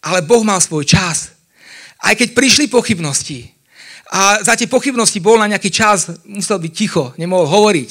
[0.02, 1.34] ale Boh mal svoj čas.
[2.02, 3.54] Aj keď prišli pochybnosti
[4.12, 7.90] a za tie pochybnosti bol na nejaký čas, musel byť ticho, nemohol hovoriť.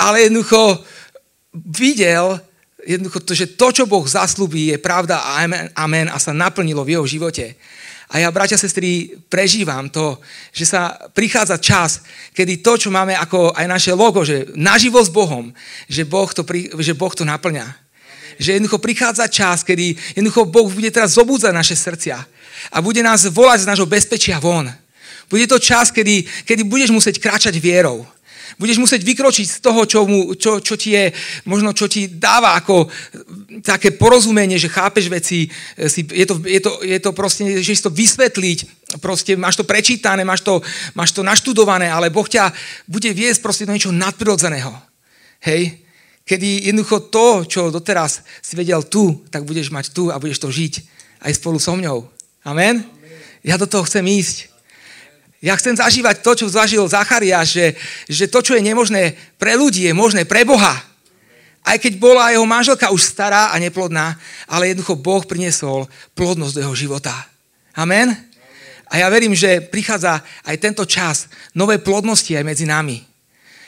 [0.00, 0.82] Ale jednoducho
[1.54, 2.40] videl,
[2.82, 6.82] jednoducho to, že to, čo Boh zaslúbí, je pravda a amen, amen a sa naplnilo
[6.82, 7.54] v jeho živote.
[8.10, 10.18] A ja, bratia, sestry, prežívam to,
[10.50, 12.02] že sa prichádza čas,
[12.34, 15.54] kedy to, čo máme ako aj naše logo, že naživo s Bohom,
[15.86, 16.42] že Boh to,
[16.82, 17.70] že boh to naplňa.
[18.40, 22.18] Že jednoducho prichádza čas, kedy jednoducho Boh bude teraz zobúdzať naše srdcia
[22.72, 24.66] a bude nás volať z nášho bezpečia von.
[25.30, 28.02] Bude to čas, kedy, kedy budeš musieť kráčať vierou.
[28.56, 31.14] Budeš musieť vykročiť z toho, čo, mu, čo, čo ti je,
[31.46, 32.90] možno čo ti dáva ako
[33.62, 35.46] také porozumenie, že chápeš veci,
[35.78, 39.60] e, si, je, to, je, to, je to proste, že si to vysvetliť, proste máš
[39.60, 40.58] to prečítané, máš to,
[40.98, 42.50] máš to naštudované, ale Boh ťa
[42.90, 44.74] bude viesť proste do niečo nadprirodzeného.
[45.46, 45.78] Hej?
[46.26, 50.50] Kedy jednoducho to, čo doteraz si vedel tu, tak budeš mať tu a budeš to
[50.50, 50.82] žiť
[51.22, 52.06] aj spolu so mňou.
[52.46, 52.82] Amen?
[53.40, 54.49] Ja do toho chcem ísť.
[55.40, 57.66] Ja chcem zažívať to, čo zažil Zachariáš, že,
[58.04, 60.76] že to, čo je nemožné pre ľudí, je možné pre Boha.
[61.64, 66.62] Aj keď bola jeho manželka už stará a neplodná, ale jednoducho Boh priniesol plodnosť do
[66.68, 67.12] jeho života.
[67.72, 68.12] Amen?
[68.90, 73.00] A ja verím, že prichádza aj tento čas nové plodnosti aj medzi nami.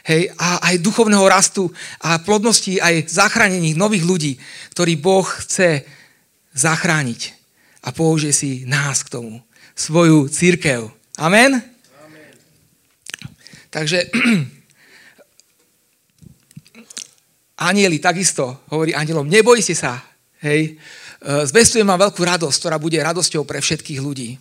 [0.02, 1.70] Hej, a aj duchovného rastu
[2.02, 4.32] a plodnosti, aj zachránení nových ľudí,
[4.74, 5.86] ktorí Boh chce
[6.52, 7.20] zachrániť
[7.86, 9.38] a použije si nás k tomu.
[9.78, 11.01] Svoju církev.
[11.22, 11.62] Amen?
[12.02, 12.34] Amen.
[13.70, 14.10] Takže
[17.70, 20.02] anieli takisto hovorí anielom, nebojte sa,
[20.42, 24.34] hej, e, zvestujem vám veľkú radosť, ktorá bude radosťou pre všetkých ľudí.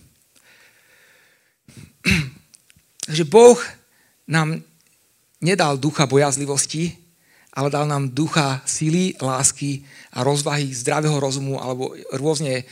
[3.06, 3.62] Takže Boh
[4.26, 4.58] nám
[5.38, 6.98] nedal ducha bojazlivosti,
[7.54, 9.86] ale dal nám ducha síly, lásky
[10.18, 12.66] a rozvahy, zdravého rozumu, alebo rôzne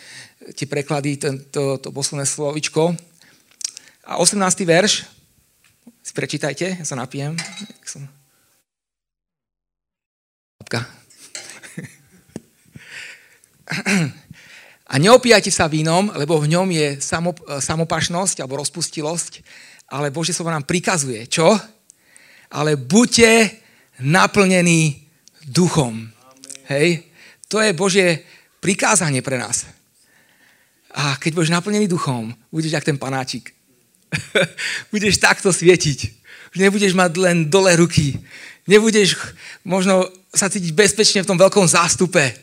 [0.58, 1.22] tie preklady,
[1.54, 2.98] to, to posledné slovičko.
[4.10, 4.66] A 18.
[4.66, 5.06] verš,
[6.02, 7.38] si prečítajte, ja sa napijem.
[7.86, 8.10] Som...
[14.90, 16.98] A neopíjajte sa vínom, lebo v ňom je
[17.62, 19.46] samopašnosť alebo rozpustilosť,
[19.94, 21.30] ale Božie slovo nám prikazuje.
[21.30, 21.54] Čo?
[22.50, 23.62] Ale buďte
[24.02, 25.06] naplnení
[25.46, 26.10] duchom.
[26.66, 27.06] Hej?
[27.46, 28.26] To je Božie
[28.58, 29.70] prikázanie pre nás.
[30.98, 33.54] A keď budeš naplnený duchom, budeš jak ten panáčik.
[34.94, 36.00] budeš takto svietiť.
[36.56, 38.18] Už nebudeš mať len dole ruky.
[38.66, 39.18] Nebudeš
[39.66, 42.34] možno sa cítiť bezpečne v tom veľkom zástupe.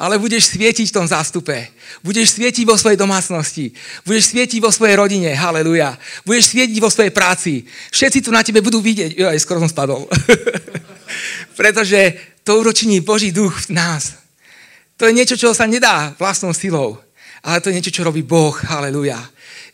[0.00, 1.68] Ale budeš svietiť v tom zástupe.
[2.00, 3.76] Budeš svietiť vo svojej domácnosti.
[4.08, 5.28] Budeš svietiť vo svojej rodine.
[5.36, 5.92] Haleluja.
[6.24, 7.68] Budeš svietiť vo svojej práci.
[7.92, 9.12] Všetci tu na tebe budú vidieť.
[9.12, 10.08] Jo, aj skoro som spadol.
[11.60, 14.16] Pretože to uročení Boží duch v nás.
[14.96, 16.96] To je niečo, čo sa nedá vlastnou silou
[17.42, 18.52] ale to je niečo, čo robí Boh.
[18.52, 19.16] Haleluja.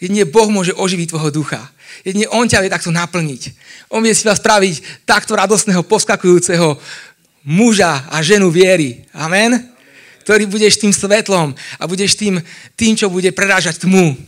[0.00, 1.60] Jedine Boh môže oživiť tvojho ducha.
[2.04, 3.42] Jedine On ťa vie takto naplniť.
[3.90, 6.76] On vie si vás spraviť takto radostného, poskakujúceho
[7.46, 9.06] muža a ženu viery.
[9.14, 9.76] Amen?
[10.26, 12.42] ktorý budeš tým svetlom a budeš tým,
[12.74, 14.18] tým čo bude prerážať tmu.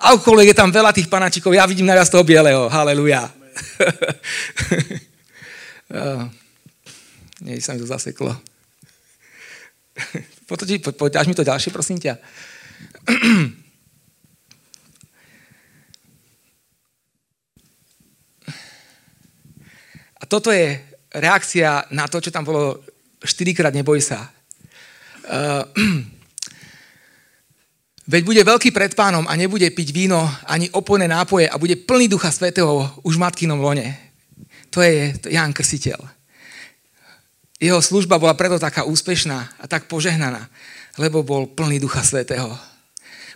[0.00, 2.72] Akokoľvek je tam veľa tých panáčikov, ja vidím najviac toho bieleho.
[2.72, 3.28] Haleluja.
[7.44, 8.32] Nie sa mi to zaseklo.
[10.48, 12.16] Poď, poď, poď, dáš mi to ďalšie, prosím ťa.
[20.20, 20.80] A toto je
[21.12, 22.80] reakcia na to, čo tam bolo
[23.22, 24.28] štyrikrát neboj sa.
[25.26, 25.64] Uh,
[28.06, 32.06] Veď bude veľký pred pánom a nebude piť víno ani opojné nápoje a bude plný
[32.06, 33.98] ducha svetého už v matkinom lone.
[34.70, 35.98] To je Jan Krsiteľ.
[37.58, 40.46] Jeho služba bola preto taká úspešná a tak požehnaná,
[41.02, 42.54] lebo bol plný ducha svetého.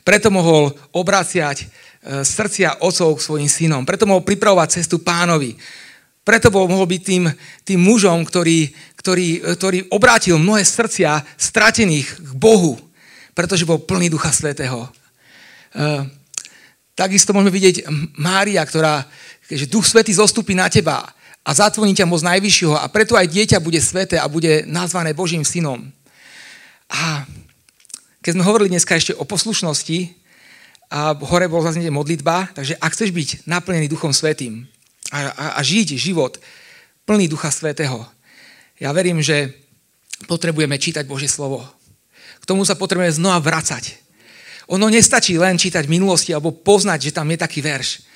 [0.06, 1.66] Preto mohol obraciať e,
[2.22, 3.82] srdcia otcov k svojim synom.
[3.82, 5.58] Preto mohol pripravovať cestu pánovi.
[6.20, 7.24] Preto bol, mohol byť tým,
[7.64, 12.90] tým mužom, ktorý, ktorý, ktorý obrátil mnohé srdcia stratených k Bohu
[13.40, 14.84] pretože bol plný Ducha Svetého.
[15.72, 16.04] Uh,
[16.92, 17.88] takisto môžeme vidieť
[18.20, 19.06] Mária, ktorá,
[19.48, 21.08] keďže Duch Svetý zostupí na teba
[21.40, 25.40] a zatvoní ťa moc najvyššieho a preto aj dieťa bude sveté a bude nazvané Božím
[25.40, 25.88] synom.
[26.92, 27.24] A
[28.20, 30.20] keď sme hovorili dneska ešte o poslušnosti,
[30.90, 34.66] a hore bol zase modlitba, takže ak chceš byť naplnený Duchom Svetým
[35.10, 36.38] a, a, a žiť život
[37.04, 38.06] plný Ducha Svetého,
[38.80, 39.52] ja verím, že
[40.24, 41.66] potrebujeme čítať Božie slovo.
[42.40, 44.00] K tomu sa potrebujeme znova vracať.
[44.70, 48.06] Ono nestačí len čítať minulosti alebo poznať, že tam je taký verš.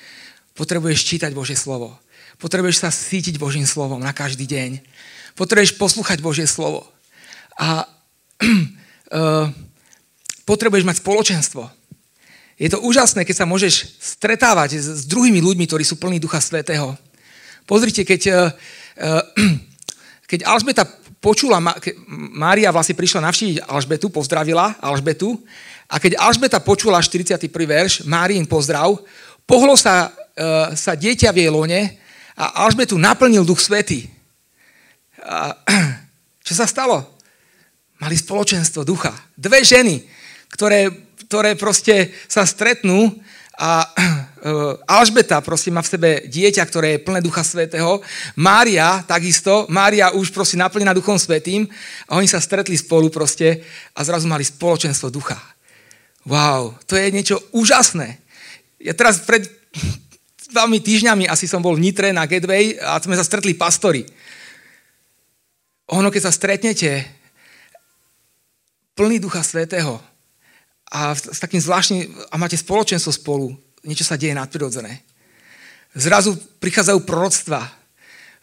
[0.55, 1.93] Potrebuješ čítať Božie slovo.
[2.39, 4.79] Potrebuješ sa sítiť Božím slovom na každý deň.
[5.35, 6.87] Potrebuješ poslúchať Božie slovo.
[7.59, 9.47] A uh,
[10.49, 11.67] potrebuješ mať spoločenstvo.
[12.55, 16.95] Je to úžasné, keď sa môžeš stretávať s, druhými ľuďmi, ktorí sú plní Ducha Svetého.
[17.67, 18.37] Pozrite, keď, uh,
[19.03, 19.23] uh,
[20.31, 20.87] keď Alžbeta
[21.25, 21.57] počula,
[22.37, 25.41] Mária vlastne prišla navštíviť Alžbetu, pozdravila Alžbetu
[25.89, 27.49] a keď Alžbeta počula 41.
[27.49, 28.93] verš, Márin pozdrav,
[29.49, 31.81] pohlo sa, e, sa dieťa v jej lone
[32.37, 34.05] a Alžbetu naplnil Duch Svety.
[35.25, 35.57] A,
[36.45, 37.17] čo sa stalo?
[37.97, 39.09] Mali spoločenstvo ducha.
[39.33, 40.05] Dve ženy,
[40.53, 40.93] ktoré,
[41.25, 43.13] ktoré proste sa stretnú
[43.55, 48.03] a uh, Alžbeta proste má v sebe dieťa, ktoré je plné Ducha Svetého.
[48.35, 51.65] Mária takisto, Mária už proste naplnená Duchom Svetým
[52.07, 53.63] a oni sa stretli spolu proste
[53.95, 55.39] a zrazu mali spoločenstvo ducha.
[56.27, 58.19] Wow, to je niečo úžasné.
[58.81, 59.47] Ja teraz pred
[60.53, 64.03] dvami týždňami asi som bol v Nitre na Gateway a sme sa stretli pastori.
[65.93, 67.05] Ono, keď sa stretnete
[68.97, 70.01] plný Ducha Svetého,
[70.91, 75.01] a s takým zvláštnym, a máte spoločenstvo spolu, niečo sa deje nadprirodzené.
[75.95, 77.65] Zrazu prichádzajú proroctva.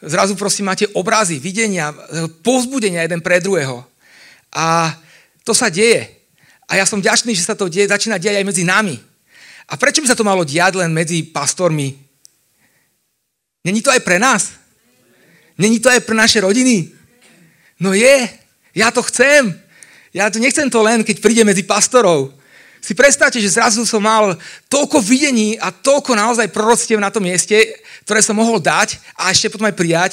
[0.02, 1.94] Zrazu prosím máte obrazy, videnia,
[2.42, 3.86] povzbudenia jeden pre druhého.
[4.50, 4.90] A
[5.46, 6.10] to sa deje.
[6.66, 8.98] A ja som vďačný, že sa to deje, začína diať aj medzi nami.
[9.70, 11.94] A prečo by sa to malo diať len medzi pastormi?
[13.62, 14.58] Není to aj pre nás?
[15.54, 16.90] Není to aj pre naše rodiny?
[17.78, 18.26] No je.
[18.74, 19.61] Ja to chcem.
[20.12, 22.28] Ja tu nechcem to len, keď príde medzi pastorov.
[22.84, 24.36] Si predstavte, že zrazu som mal
[24.68, 27.56] toľko videní a toľko naozaj proroctiev na tom mieste,
[28.04, 30.12] ktoré som mohol dať a ešte potom aj prijať,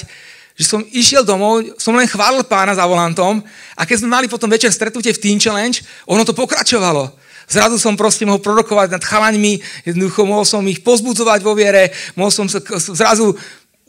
[0.55, 3.43] že som išiel domov, som len chválil pána za volantom
[3.75, 7.09] a keď sme mali potom večer stretnutie v Teen Challenge, ono to pokračovalo.
[7.49, 9.57] Zrazu som proste mohol prorokovať nad chalaňmi,
[9.89, 13.33] jednoducho mohol som ich pozbudzovať vo viere, mohol som sa, zrazu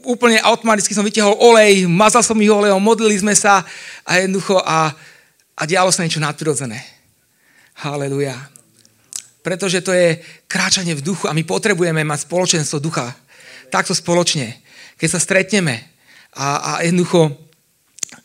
[0.00, 3.60] úplne automaticky som vytiahol olej, mazal som ich olejom, modlili sme sa
[4.08, 4.96] a jednoducho a
[5.60, 6.80] a dialo sa niečo nadprirodzené.
[7.84, 8.36] Haleluja.
[9.44, 10.16] Pretože to je
[10.48, 13.12] kráčanie v duchu a my potrebujeme mať spoločenstvo ducha.
[13.68, 14.56] Takto spoločne.
[14.96, 15.84] Keď sa stretneme
[16.32, 17.36] a, a jednoducho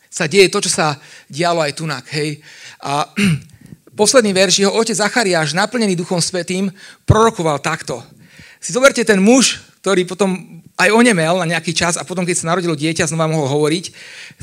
[0.08, 0.96] sa deje to, čo sa
[1.28, 2.04] dialo aj tunak.
[2.08, 2.40] Hej.
[2.80, 3.04] A
[4.00, 6.72] posledný verš, jeho otec Zachariáš, naplnený Duchom Svetým,
[7.04, 8.00] prorokoval takto.
[8.60, 12.48] Si zoberte ten muž, ktorý potom aj onemel na nejaký čas a potom, keď sa
[12.52, 13.84] narodilo dieťa, znova mohol hovoriť,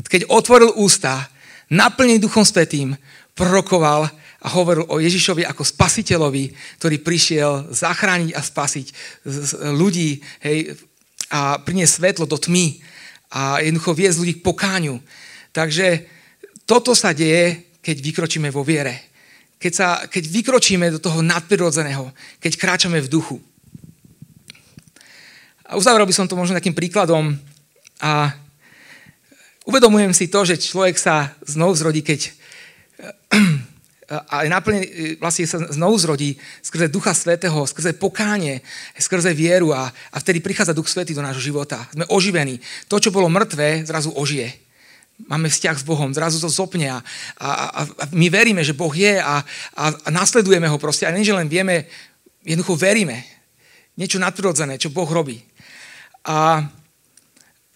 [0.06, 1.30] keď otvoril ústa,
[1.70, 2.96] naplnený Duchom Svetým,
[3.34, 4.06] prorokoval
[4.44, 8.86] a hovoril o Ježišovi ako spasiteľovi, ktorý prišiel zachrániť a spasiť
[9.72, 10.76] ľudí hej,
[11.32, 12.78] a priniesť svetlo do tmy
[13.32, 15.00] a jednoducho viesť ľudí k pokáňu.
[15.50, 16.06] Takže
[16.68, 19.10] toto sa deje, keď vykročíme vo viere.
[19.56, 23.40] Keď, sa, keď vykročíme do toho nadprirodzeného, keď kráčame v duchu.
[25.64, 27.32] A uzavrel by som to možno takým príkladom
[27.96, 28.36] a
[29.64, 32.20] Uvedomujem si to, že človek sa znovu zrodí, keď
[34.28, 34.84] a naplne,
[35.16, 38.60] vlastne sa znovu zrodí skrze Ducha Svetého, skrze pokánie,
[39.00, 41.88] skrze vieru a, a vtedy prichádza Duch Svetý do nášho života.
[41.96, 42.60] Sme oživení.
[42.92, 44.52] To, čo bolo mŕtve, zrazu ožije.
[45.30, 46.98] Máme vzťah s Bohom, zrazu to zopne a,
[47.38, 49.40] a, a my veríme, že Boh je a,
[49.72, 51.06] a, a nasledujeme ho proste.
[51.06, 51.86] A nie, že len vieme,
[52.42, 53.22] jednoducho veríme.
[53.94, 55.38] Niečo nadprirodzené, čo Boh robí.
[56.26, 56.66] A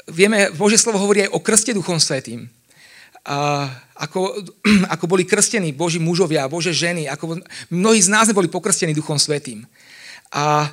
[0.08, 2.48] vieme, Bože slovo hovorí aj o krste Duchom Svetým.
[3.28, 4.46] A ako,
[4.94, 9.66] ako boli krstení Boží mužovia, Bože ženy, ako mnohí z nás boli pokrstení Duchom Svetým.
[10.32, 10.68] A,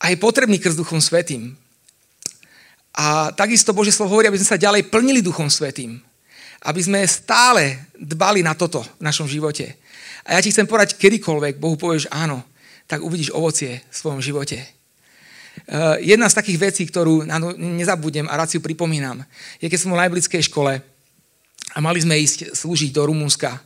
[0.00, 1.56] a je potrebný krst Duchom Svetým.
[2.92, 6.00] A takisto Bože slovo hovorí, aby sme sa ďalej plnili Duchom Svetým.
[6.62, 9.80] Aby sme stále dbali na toto v našom živote.
[10.22, 12.44] A ja ti chcem povedať, kedykoľvek Bohu povieš áno,
[12.86, 14.60] tak uvidíš ovocie v svojom živote.
[15.68, 19.20] Uh, jedna z takých vecí, ktorú nezabudnem a rád si ju pripomínam,
[19.60, 20.80] je keď som v najblickej škole
[21.72, 23.60] a mali sme ísť slúžiť do Rumunska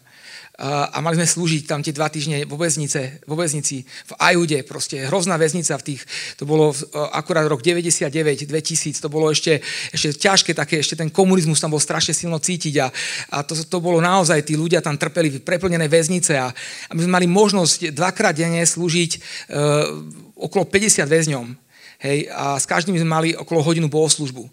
[0.56, 5.04] a mali sme slúžiť tam tie dva týždne vo, väznice, vo väznici v Ajude, proste
[5.04, 6.00] hrozná väznica v tých,
[6.40, 6.72] to bolo
[7.12, 8.08] akurát rok 99,
[8.48, 9.60] 2000, to bolo ešte,
[9.92, 12.88] ešte ťažké také, ešte ten komunizmus tam bol strašne silno cítiť a,
[13.36, 16.48] a to, to bolo naozaj, tí ľudia tam trpeli v preplnené väznice a,
[16.88, 19.10] a my sme mali možnosť dvakrát denne slúžiť
[19.52, 19.92] uh,
[20.40, 21.65] okolo 50 väzňom.
[21.96, 24.44] Hej, a s každým sme mali okolo hodinu bohoslužbu.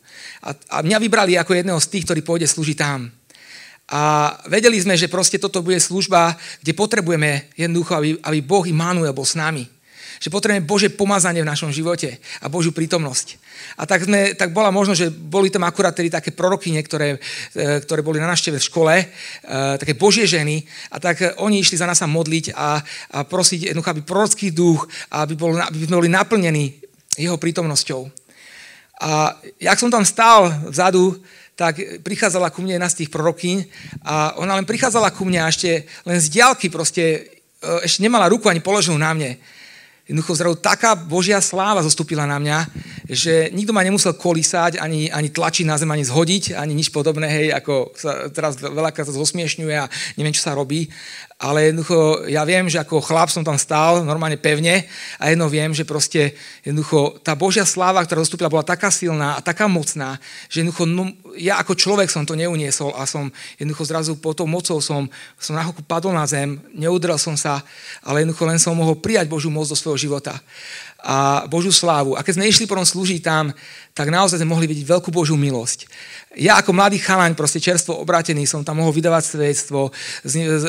[0.48, 3.12] A, a mňa vybrali ako jedného z tých, ktorý pôjde slúžiť tam.
[3.91, 9.12] A vedeli sme, že proste toto bude služba, kde potrebujeme jednoducho, aby, aby Boh Immanuel
[9.12, 9.68] bol s nami.
[10.24, 13.36] Že potrebujeme Bože pomazanie v našom živote a Božiu prítomnosť.
[13.76, 17.84] A tak, sme, tak bola možnosť, že boli tam akurát tedy také proroky niektoré, e,
[17.84, 19.06] ktoré boli na návšteve v škole, e,
[19.76, 23.91] také Božie ženy, a tak oni išli za nás sa modliť a, a prosiť jednoducho,
[23.91, 26.83] aby prorocký duch, aby, bol, aby sme boli naplnení
[27.18, 28.09] jeho prítomnosťou.
[29.03, 31.18] A jak som tam stál vzadu,
[31.53, 33.57] tak prichádzala ku mne jedna z tých prorokyň
[34.01, 37.30] a ona len prichádzala ku mne a ešte len z diálky proste,
[37.61, 39.38] e, ešte nemala ruku ani položenú na mne.
[40.03, 42.57] Jednoducho zrazu taká Božia sláva zostúpila na mňa,
[43.07, 47.30] že nikto ma nemusel kolísať, ani, ani tlačiť na zem, ani zhodiť, ani nič podobné,
[47.32, 49.88] hej, ako sa teraz veľakrát to zosmiešňuje a
[50.20, 50.91] neviem, čo sa robí
[51.40, 54.88] ale jednoducho ja viem, že ako chlap som tam stál normálne pevne
[55.20, 59.44] a jedno viem, že proste jednoducho tá Božia sláva, ktorá dostúpila, bola taká silná a
[59.44, 63.28] taká mocná, že jednoducho no, ja ako človek som to neuniesol a som
[63.60, 67.60] jednoducho zrazu po tou mocou som, som na padol na zem, neudrel som sa,
[68.06, 70.40] ale jednoducho len som mohol prijať Božiu moc do svojho života
[71.04, 72.16] a Božiu slávu.
[72.16, 73.52] A keď sme išli potom slúžiť tam,
[73.92, 75.86] tak naozaj sme mohli vidieť veľkú Božiu milosť.
[76.40, 79.92] Ja ako mladý chalaň, proste čerstvo obrátený, som tam mohol vydávať svedectvo,
[80.24, 80.66] z, z, z,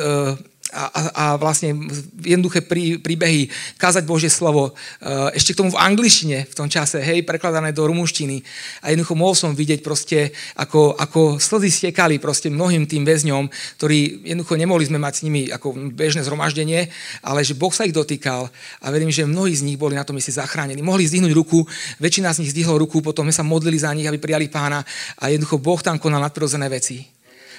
[0.75, 1.79] a, a, a vlastne
[2.19, 3.47] jednoduché prí, príbehy,
[3.79, 4.75] kázať Božie slovo.
[4.99, 8.43] E, ešte k tomu v angličtine v tom čase, hej, prekladané do rumúštiny.
[8.83, 13.47] A jednoducho mohol som vidieť proste, ako, ako slzy stekali proste mnohým tým väzňom,
[13.79, 16.91] ktorí jednoducho nemohli sme mať s nimi ako bežné zhromaždenie,
[17.23, 18.51] ale že Boh sa ich dotýkal
[18.83, 20.83] a verím, že mnohí z nich boli na tom mieste zachránení.
[20.83, 21.63] Mohli zdvihnúť ruku,
[22.03, 24.83] väčšina z nich zdvihlo ruku, potom sme sa modlili za nich, aby prijali pána
[25.23, 27.07] a jednoducho Boh tam konal nadprirodzené veci.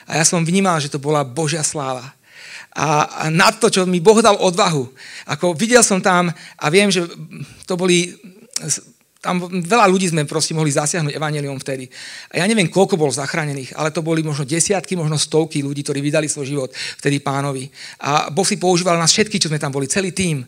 [0.05, 2.13] A ja som vnímal, že to bola Božia sláva
[2.75, 4.83] a, nad to, čo mi Boh dal odvahu.
[5.31, 6.27] Ako videl som tam
[6.59, 7.07] a viem, že
[7.63, 8.11] to boli
[9.25, 11.89] tam veľa ľudí sme proste mohli zasiahnuť evanelium vtedy.
[12.29, 15.97] A ja neviem, koľko bolo zachránených, ale to boli možno desiatky, možno stovky ľudí, ktorí
[15.97, 16.69] vydali svoj život
[17.01, 17.65] vtedy pánovi.
[18.05, 20.45] A Boh si používal nás všetky, čo sme tam boli, celý tým.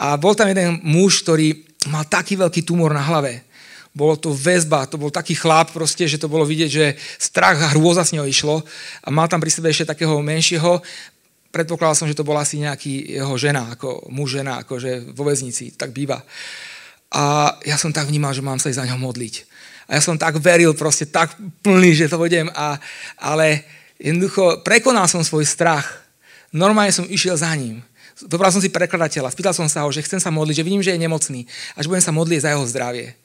[0.00, 1.60] A bol tam jeden muž, ktorý
[1.92, 3.44] mal taký veľký tumor na hlave.
[3.92, 7.76] Bolo to väzba, to bol taký chlap proste, že to bolo vidieť, že strach a
[7.76, 8.64] hrôza s ňou išlo.
[9.04, 10.80] A mal tam pri sebe ešte takého menšieho
[11.50, 15.74] predpokladal som, že to bola asi nejaký jeho žena, ako muž žena, akože vo väznici,
[15.74, 16.22] tak býva.
[17.10, 19.34] A ja som tak vnímal, že mám sa za ňo modliť.
[19.90, 21.34] A ja som tak veril, proste tak
[21.66, 22.46] plný, že to budem.
[22.54, 22.78] A,
[23.18, 23.66] ale
[23.98, 26.06] jednoducho prekonal som svoj strach.
[26.54, 27.82] Normálne som išiel za ním.
[28.20, 30.92] Vybral som si prekladateľa, spýtal som sa ho, že chcem sa modliť, že vidím, že
[30.92, 33.16] je nemocný až budem sa modliť za jeho zdravie.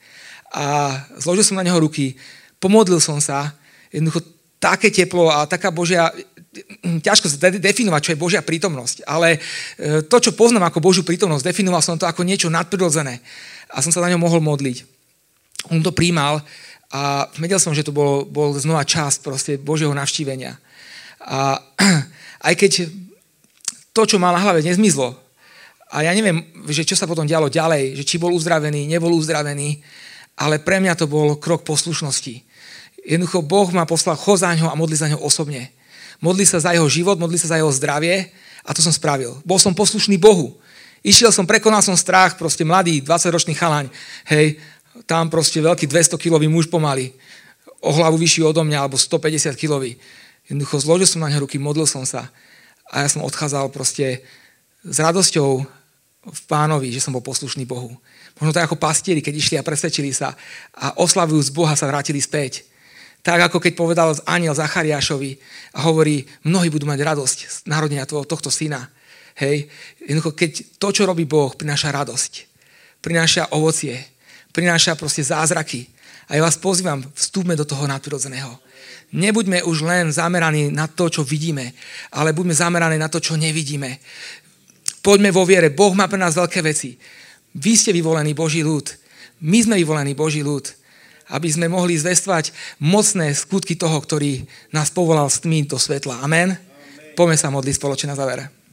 [0.55, 2.15] A zložil som na neho ruky,
[2.63, 3.51] pomodlil som sa,
[3.91, 4.23] jednoducho
[4.55, 6.09] také teplo a taká Božia,
[7.03, 9.39] ťažko sa definovať, čo je Božia prítomnosť, ale e,
[10.06, 13.20] to, čo poznám ako Božiu prítomnosť, definoval som to ako niečo nadprirodzené
[13.72, 14.88] a som sa na ňom mohol modliť.
[15.74, 16.39] On to príjmal
[16.93, 20.56] a vedel som, že to bol, bol znova časť proste Božieho navštívenia.
[21.26, 21.60] A
[22.47, 22.72] aj keď
[23.91, 25.16] to, čo mal na hlave, nezmizlo,
[25.95, 29.80] a ja neviem, že čo sa potom dialo ďalej, že či bol uzdravený, nebol uzdravený,
[30.36, 32.43] ale pre mňa to bol krok poslušnosti.
[33.06, 35.72] Jednoducho Boh ma poslal, chod za ňo a modli za ňo osobne.
[36.24, 38.32] Modli sa za jeho život, modli sa za jeho zdravie
[38.66, 39.38] a to som spravil.
[39.43, 40.55] Bol som poslušný Bohu.
[41.05, 43.93] Išiel som, prekonal som strach, proste mladý, 20-ročný chalaň,
[44.26, 44.57] hej,
[45.05, 47.13] tam proste veľký 200-kilový muž pomaly,
[47.78, 50.01] o hlavu vyšší odo mňa, alebo 150-kilový.
[50.49, 52.34] Jednoducho zložil som na ňo ruky, modlil som sa
[52.89, 54.26] a ja som odchádzal proste
[54.82, 55.66] s radosťou
[56.26, 57.93] v pánovi, že som bol poslušný Bohu.
[58.41, 60.34] Možno to ako pastieri, keď išli a presvedčili sa
[60.74, 62.66] a oslavujúc Boha sa vrátili späť
[63.26, 65.41] Tak ako keď povedal aniel Zachariášovi
[65.73, 68.86] a hovorí, mnohí budú mať radosť z narodenia tohto syna.
[69.41, 69.65] Hej,
[70.05, 72.45] jednoducho, keď to, čo robí Boh, prináša radosť,
[73.01, 73.97] prináša ovocie,
[74.53, 75.89] prináša proste zázraky.
[76.30, 78.61] A ja vás pozývam, vstúpme do toho nadprirodzeného.
[79.11, 81.73] Nebuďme už len zameraní na to, čo vidíme,
[82.13, 83.97] ale buďme zameraní na to, čo nevidíme.
[85.01, 85.73] Poďme vo viere.
[85.73, 86.97] Boh má pre nás veľké veci.
[87.57, 88.86] Vy ste vyvolení Boží ľud.
[89.45, 90.84] My sme vyvolení Boží ľud.
[91.32, 96.21] Aby sme mohli zvestovať mocné skutky toho, ktorý nás povolal s tmy do svetla.
[96.21, 96.53] Amen.
[96.53, 97.13] Amen.
[97.15, 98.64] Poďme sa modliť spoločne na záver.